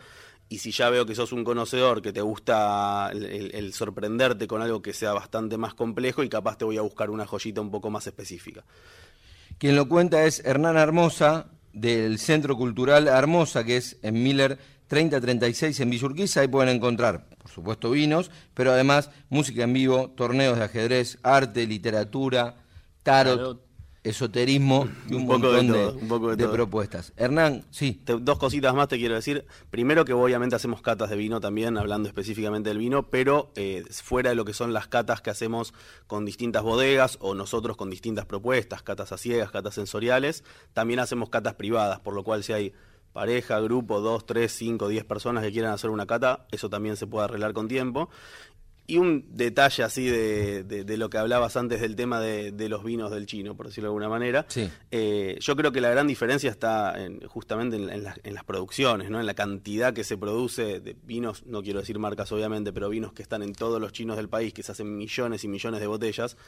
y 0.50 0.61
si 0.61 0.70
ya 0.70 0.88
veo 0.88 1.04
que 1.04 1.14
sos 1.14 1.32
un 1.32 1.44
conocedor, 1.44 2.00
que 2.00 2.11
te 2.11 2.23
gusta 2.23 3.11
el, 3.12 3.70
sorprenderte 3.75 4.47
con 4.47 4.62
algo 4.62 4.80
que 4.80 4.94
sea 4.94 5.12
bastante 5.12 5.58
más 5.58 5.75
complejo 5.75 6.23
y 6.23 6.30
capaz 6.30 6.56
te 6.56 6.64
voy 6.64 6.78
a 6.78 6.80
buscar 6.80 7.11
una 7.11 7.26
joyita 7.26 7.61
un 7.61 7.70
poco 7.70 7.90
más 7.90 8.06
específica. 8.06 8.64
Quien 9.58 9.76
lo 9.76 9.88
cuenta 9.90 10.25
es 10.25 10.42
Hernán 10.47 10.78
Hermosa, 10.78 11.49
del 11.80 12.18
Centro 12.18 12.56
Cultural 12.56 13.08
Hermosa, 13.08 13.64
que 13.64 13.76
es 13.76 13.99
en 14.02 14.23
Miller 14.23 14.58
3036 14.88 15.80
en 15.80 15.90
Villurquiza. 15.90 16.40
Ahí 16.40 16.49
pueden 16.49 16.75
encontrar, 16.75 17.28
por 17.38 17.50
supuesto, 17.50 17.90
vinos, 17.90 18.30
pero 18.54 18.73
además 18.73 19.11
música 19.28 19.64
en 19.64 19.73
vivo, 19.73 20.11
torneos 20.11 20.58
de 20.58 20.64
ajedrez, 20.64 21.18
arte, 21.23 21.66
literatura, 21.66 22.56
tarot 23.02 23.68
esoterismo 24.05 24.88
y 25.09 25.14
un, 25.14 25.26
montón 25.26 25.69
de, 26.37 26.49
propuestas. 26.49 27.12
Hernán, 27.17 27.64
sí. 27.71 28.00
dos 28.07 28.38
cositas 28.38 28.75
más 28.75 28.88
te 28.88 28.97
quiero 28.97 29.14
decir. 29.14 29.45
Primero 29.71 30.05
que 30.05 30.12
obviamente 30.12 30.57
hacemos 30.57 30.83
catas 30.83 31.11
de 31.11 31.17
vino 31.17 31.40
también, 31.40 31.76
hablando 31.76 32.09
específicamente 32.09 32.71
del 32.71 32.78
vino, 32.78 33.11
pero 33.11 33.50
eh, 33.57 33.85
fuera 33.90 34.31
de 34.31 34.37
lo 34.37 34.45
que 34.45 34.52
son 34.52 34.73
las 34.73 34.88
catas 34.88 35.21
que 35.21 35.31
hacemos 35.31 35.75
con 36.07 36.25
distintas 36.25 36.62
bodegas 36.62 37.19
o 37.21 37.35
nosotros 37.35 37.76
con 37.76 37.90
distintas 37.90 38.26
propuestas, 38.26 38.83
catas 38.83 39.12
a 39.12 39.19
ciegas, 39.19 39.50
catas 39.50 39.75
sensoriales, 39.75 40.45
también 40.73 41.00
hacemos 41.00 41.28
catas 41.28 41.55
privadas, 41.55 42.00
por 42.00 42.14
lo 42.14 42.25
cual 42.25 42.45
si 42.45 42.52
hay 42.52 42.73
pareja, 43.12 43.59
grupo, 43.61 44.00
dos, 44.00 44.26
tres, 44.26 44.52
cinco, 44.52 44.88
diez 44.88 45.05
personas 45.05 45.43
que 45.43 45.50
quieran 45.50 45.73
hacer 45.73 45.90
una 45.90 46.07
cata, 46.07 46.47
eso 46.52 46.71
también 46.71 46.97
se 46.97 47.07
puede 47.07 47.25
arreglar 47.25 47.52
con 47.52 47.67
tiempo. 47.67 48.11
Y 48.90 48.97
un 48.97 49.26
detalle 49.37 49.83
así 49.83 50.07
de, 50.07 50.64
de, 50.64 50.97
lo 50.97 51.11
que 51.11 51.18
hablabas 51.18 51.59
antes 51.59 51.83
del 51.83 51.95
tema 51.95 52.21
de, 52.21 52.52
de, 52.52 52.71
los 52.71 52.83
vinos 52.83 53.11
del 53.11 53.26
chino, 53.26 53.54
por 53.54 53.66
decirlo 53.66 53.88
de 53.88 53.90
alguna 53.90 54.09
manera. 54.09 54.47
Eh, 54.90 55.37
yo 55.40 55.57
creo 55.57 55.73
que 55.73 55.83
la 55.83 55.90
gran 55.90 56.07
diferencia 56.07 56.50
está 56.50 56.97
justamente 57.26 57.76
en, 57.76 57.90
en, 57.90 58.35
las 58.35 58.45
producciones, 58.45 59.11
¿no? 59.11 59.21
en 59.21 59.26
la 59.26 59.35
cantidad 59.35 59.92
que 59.92 60.04
se 60.04 60.16
produce 60.16 60.80
de 60.80 60.97
vinos, 61.04 61.45
no 61.45 61.62
quiero 61.62 61.80
decir 61.80 61.99
marcas 61.99 62.33
obviamente, 62.33 62.73
pero 62.73 62.88
vinos 62.88 63.12
que 63.12 63.21
están 63.21 63.42
en 63.42 63.52
todos 63.52 63.78
los 63.78 63.92
chinos 63.92 64.16
del 64.16 64.30
país, 64.30 64.54
que 64.54 64.62
se 64.62 64.73
hacen 64.73 64.97
millones 64.97 65.45
y 65.45 65.49
millones 65.49 65.80
de 65.80 65.87
botellas 65.87 66.38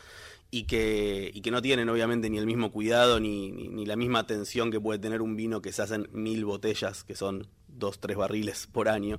y 0.51 0.65
que, 0.65 1.31
y 1.35 1.43
que 1.43 1.51
no 1.51 1.61
tienen 1.61 1.91
obviamente 1.91 2.31
ni 2.31 2.39
el 2.39 2.47
mismo 2.47 2.73
cuidado 2.73 3.21
ni, 3.21 3.53
ni, 3.53 3.69
ni 3.69 3.85
la 3.85 3.97
misma 3.97 4.21
atención 4.21 4.71
que 4.71 4.81
puede 4.81 4.99
tener 4.99 5.21
un 5.21 5.37
vino 5.37 5.61
que 5.61 5.73
se 5.73 5.83
hacen 5.83 6.09
mil 6.13 6.47
botellas, 6.47 7.05
que 7.05 7.15
son 7.15 7.47
dos, 7.81 7.99
tres 7.99 8.17
barriles 8.17 8.69
por 8.69 8.89
año, 8.89 9.19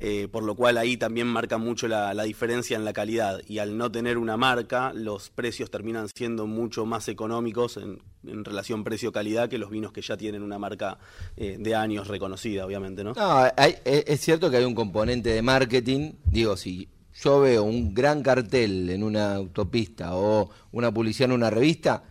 eh, 0.00 0.26
por 0.32 0.42
lo 0.42 0.56
cual 0.56 0.76
ahí 0.78 0.96
también 0.96 1.28
marca 1.28 1.58
mucho 1.58 1.86
la, 1.86 2.12
diferencia 2.24 2.76
en 2.76 2.84
la 2.84 2.92
calidad. 2.92 3.40
Y 3.46 3.58
al 3.60 3.78
no 3.78 3.92
tener 3.92 4.18
una 4.18 4.36
marca, 4.36 4.92
los 4.92 5.30
precios 5.30 5.70
terminan 5.70 6.08
siendo 6.08 6.48
mucho 6.48 6.84
más 6.84 7.06
económicos 7.06 7.76
en, 7.76 8.00
relación 8.44 8.82
precio-calidad 8.82 9.48
que 9.48 9.56
los 9.56 9.70
vinos 9.70 9.92
que 9.92 10.02
ya 10.02 10.16
tienen 10.16 10.42
una 10.42 10.58
marca 10.58 10.98
eh, 11.36 11.56
de 11.58 11.74
años 11.76 12.08
reconocida, 12.08 12.66
obviamente, 12.66 13.04
¿no? 13.04 13.14
No, 13.14 13.46
es 13.56 14.20
cierto 14.20 14.50
que 14.50 14.56
hay 14.56 14.64
un 14.64 14.74
componente 14.74 15.30
de 15.30 15.40
marketing, 15.40 16.14
digo, 16.24 16.56
si 16.56 16.88
yo 17.22 17.40
veo 17.40 17.64
un 17.64 17.94
gran 17.94 18.22
cartel 18.22 18.90
en 18.90 19.02
una 19.02 19.34
autopista 19.34 20.16
o 20.16 20.50
una 20.72 20.92
publicidad 20.92 21.30
en 21.30 21.36
una 21.36 21.50
revista, 21.50 22.04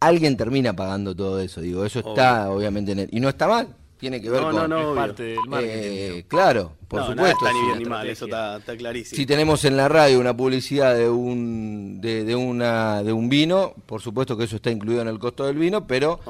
alguien 0.00 0.36
termina 0.36 0.74
pagando 0.74 1.14
todo 1.14 1.40
eso, 1.40 1.60
digo, 1.60 1.84
eso 1.84 2.00
está 2.00 2.50
obviamente 2.50 2.92
en 2.92 2.98
el, 3.00 3.08
y 3.12 3.20
no 3.20 3.28
está 3.28 3.48
mal, 3.48 3.76
tiene 4.00 4.20
que 4.20 4.30
ver 4.30 4.40
con 4.40 4.70
no, 4.70 4.94
parte 4.94 5.22
del 5.22 5.38
marketing. 5.46 5.74
Eh, 5.74 6.24
claro, 6.26 6.72
por 6.88 7.06
supuesto. 7.06 7.46
Está 7.46 7.52
ni 7.52 7.66
bien 7.66 7.78
ni 7.80 7.84
mal, 7.84 8.08
eso 8.08 8.24
está, 8.24 8.60
clarísimo. 8.76 9.16
Si 9.16 9.26
tenemos 9.26 9.64
en 9.66 9.76
la 9.76 9.88
radio 9.88 10.18
una 10.18 10.34
publicidad 10.34 10.96
de 10.96 11.08
un 11.08 12.00
de, 12.00 12.34
una 12.34 13.02
de 13.02 13.12
un 13.12 13.28
vino, 13.28 13.74
por 13.84 14.00
supuesto 14.00 14.36
que 14.36 14.44
eso 14.44 14.56
está 14.56 14.70
incluido 14.70 15.02
en 15.02 15.08
el 15.08 15.18
costo 15.18 15.44
del 15.44 15.56
vino, 15.56 15.86
pero 15.86 16.20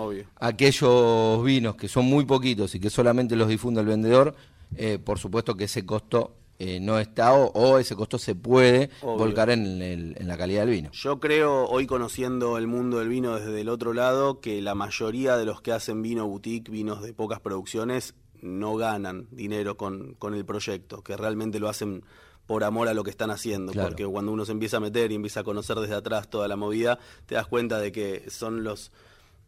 aquellos 0.41 1.45
vinos 1.45 1.77
que 1.77 1.89
son 1.89 2.07
muy 2.07 2.25
poquitos 2.25 2.75
y 2.75 2.81
que 2.81 2.91
solamente 2.91 3.37
los 3.37 3.49
difunde 3.49 3.81
el 3.81 3.87
vendedor, 3.87 4.35
eh, 4.77 4.99
por 5.03 5.19
supuesto 5.19 5.57
que 5.57 5.65
ese 5.65 5.87
costo 5.87 6.33
eh, 6.62 6.79
no 6.79 6.99
está 6.99 7.33
o, 7.33 7.79
ese 7.79 7.97
costo 7.97 8.19
se 8.19 8.35
puede 8.35 8.90
volcar 9.00 9.49
en, 9.49 9.81
en, 9.81 10.29
la 10.29 10.37
calidad 10.37 10.67
del 10.67 10.71
vino. 10.71 10.90
Yo 10.93 11.19
creo, 11.19 11.64
hoy 11.64 11.87
conociendo 11.87 12.59
el 12.59 12.67
mundo 12.67 12.99
del 12.99 13.09
vino 13.09 13.38
desde 13.38 13.62
el 13.62 13.71
otro 13.71 13.95
lado, 13.95 14.40
que 14.40 14.61
la 14.61 14.75
mayoría 14.75 15.38
de 15.38 15.47
los 15.47 15.62
que 15.62 15.73
hacen 15.73 16.02
vino 16.02 16.29
boutique, 16.29 16.71
vinos 16.71 17.02
de 17.02 17.14
pocas 17.14 17.40
producciones, 17.40 18.14
no 18.43 18.76
ganan 18.76 19.26
dinero 19.31 19.79
con, 19.79 20.12
con 20.19 20.35
el 20.35 20.45
proyecto, 20.45 21.02
que 21.02 21.17
realmente 21.17 21.61
lo 21.61 21.71
hacen 21.71 22.05
por 22.47 22.62
amor 22.62 22.88
a 22.88 22.95
lo 22.95 23.05
que 23.05 23.11
están 23.11 23.31
haciendo, 23.31 23.73
porque 23.73 24.05
cuando 24.05 24.31
uno 24.31 24.45
se 24.45 24.52
empieza 24.52 24.76
a 24.76 24.81
meter 24.81 25.12
y 25.12 25.14
empieza 25.14 25.40
a 25.40 25.45
conocer 25.45 25.79
desde 25.79 25.95
atrás 25.95 26.29
toda 26.29 26.47
la 26.47 26.57
movida, 26.57 26.99
te 27.25 27.37
das 27.37 27.47
cuenta 27.47 27.79
de 27.79 27.90
que 27.90 28.29
son 28.29 28.64
los 28.64 28.93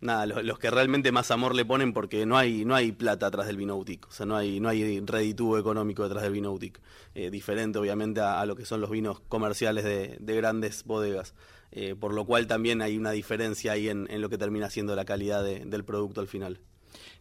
nada, 0.03 0.27
los, 0.27 0.59
que 0.59 0.71
realmente 0.71 1.13
más 1.13 1.31
amor 1.31 1.55
le 1.55 1.65
ponen 1.65 1.93
porque 1.93 2.27
no 2.27 2.37
hay, 2.37 2.65
no 2.65 2.75
hay 2.75 2.93
plata 2.93 3.27
atrás 3.27 3.47
del 3.47 3.57
vino 3.57 3.77
boutique, 3.77 4.07
o 4.09 4.13
sea, 4.13 4.27
no 4.27 4.37
hay, 4.37 4.61
no 4.61 4.69
hay 4.69 5.01
reditubo 5.01 5.59
económico 5.59 6.03
detrás 6.03 6.25
del 6.25 6.33
vino 6.33 6.51
boutique, 6.51 6.81
eh, 7.15 7.31
diferente 7.31 7.79
obviamente 7.79 8.21
a, 8.21 8.45
lo 8.45 8.57
que 8.57 8.67
son 8.67 8.81
los 8.81 8.91
vinos 8.91 9.21
comerciales 9.29 9.85
de, 9.85 10.37
grandes 10.37 10.85
bodegas, 10.85 11.35
eh, 11.71 11.95
por 11.99 12.13
lo 12.13 12.27
cual 12.27 12.47
también 12.47 12.83
hay 12.83 12.99
una 12.99 13.13
diferencia 13.13 13.73
ahí 13.73 13.89
en, 13.89 14.09
lo 14.21 14.29
que 14.29 14.39
termina 14.39 14.69
siendo 14.69 14.95
la 14.97 15.05
calidad 15.05 15.43
del 15.45 15.85
producto 15.85 16.21
al 16.21 16.29
final. 16.29 16.61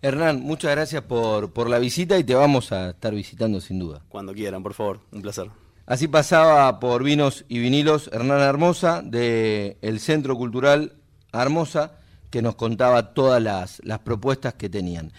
Hernán, 0.02 0.42
muchas 0.42 0.72
gracias 0.72 1.04
por, 1.04 1.54
por 1.54 1.70
la 1.70 1.80
visita 1.80 2.18
y 2.18 2.24
te 2.24 2.34
vamos 2.36 2.72
a 2.72 2.90
estar 2.90 3.14
visitando 3.14 3.62
sin 3.62 3.80
duda. 3.80 4.02
Cuando 4.10 4.34
quieran, 4.34 4.64
por 4.64 4.74
favor, 4.74 5.00
un 5.12 5.22
placer. 5.22 5.50
Así 5.86 6.08
pasaba 6.08 6.80
por 6.80 7.04
Vinos 7.04 7.46
y 7.48 7.60
Vinilos 7.60 8.10
Hernán 8.12 8.42
Hermosa 8.42 9.02
del 9.02 10.00
Centro 10.00 10.36
Cultural 10.36 10.94
Hermosa 11.34 12.01
que 12.32 12.42
nos 12.42 12.56
contaba 12.56 13.14
todas 13.14 13.44
las, 13.44 14.00
propuestas 14.00 14.56
que 14.56 14.70
tenían. 14.70 15.12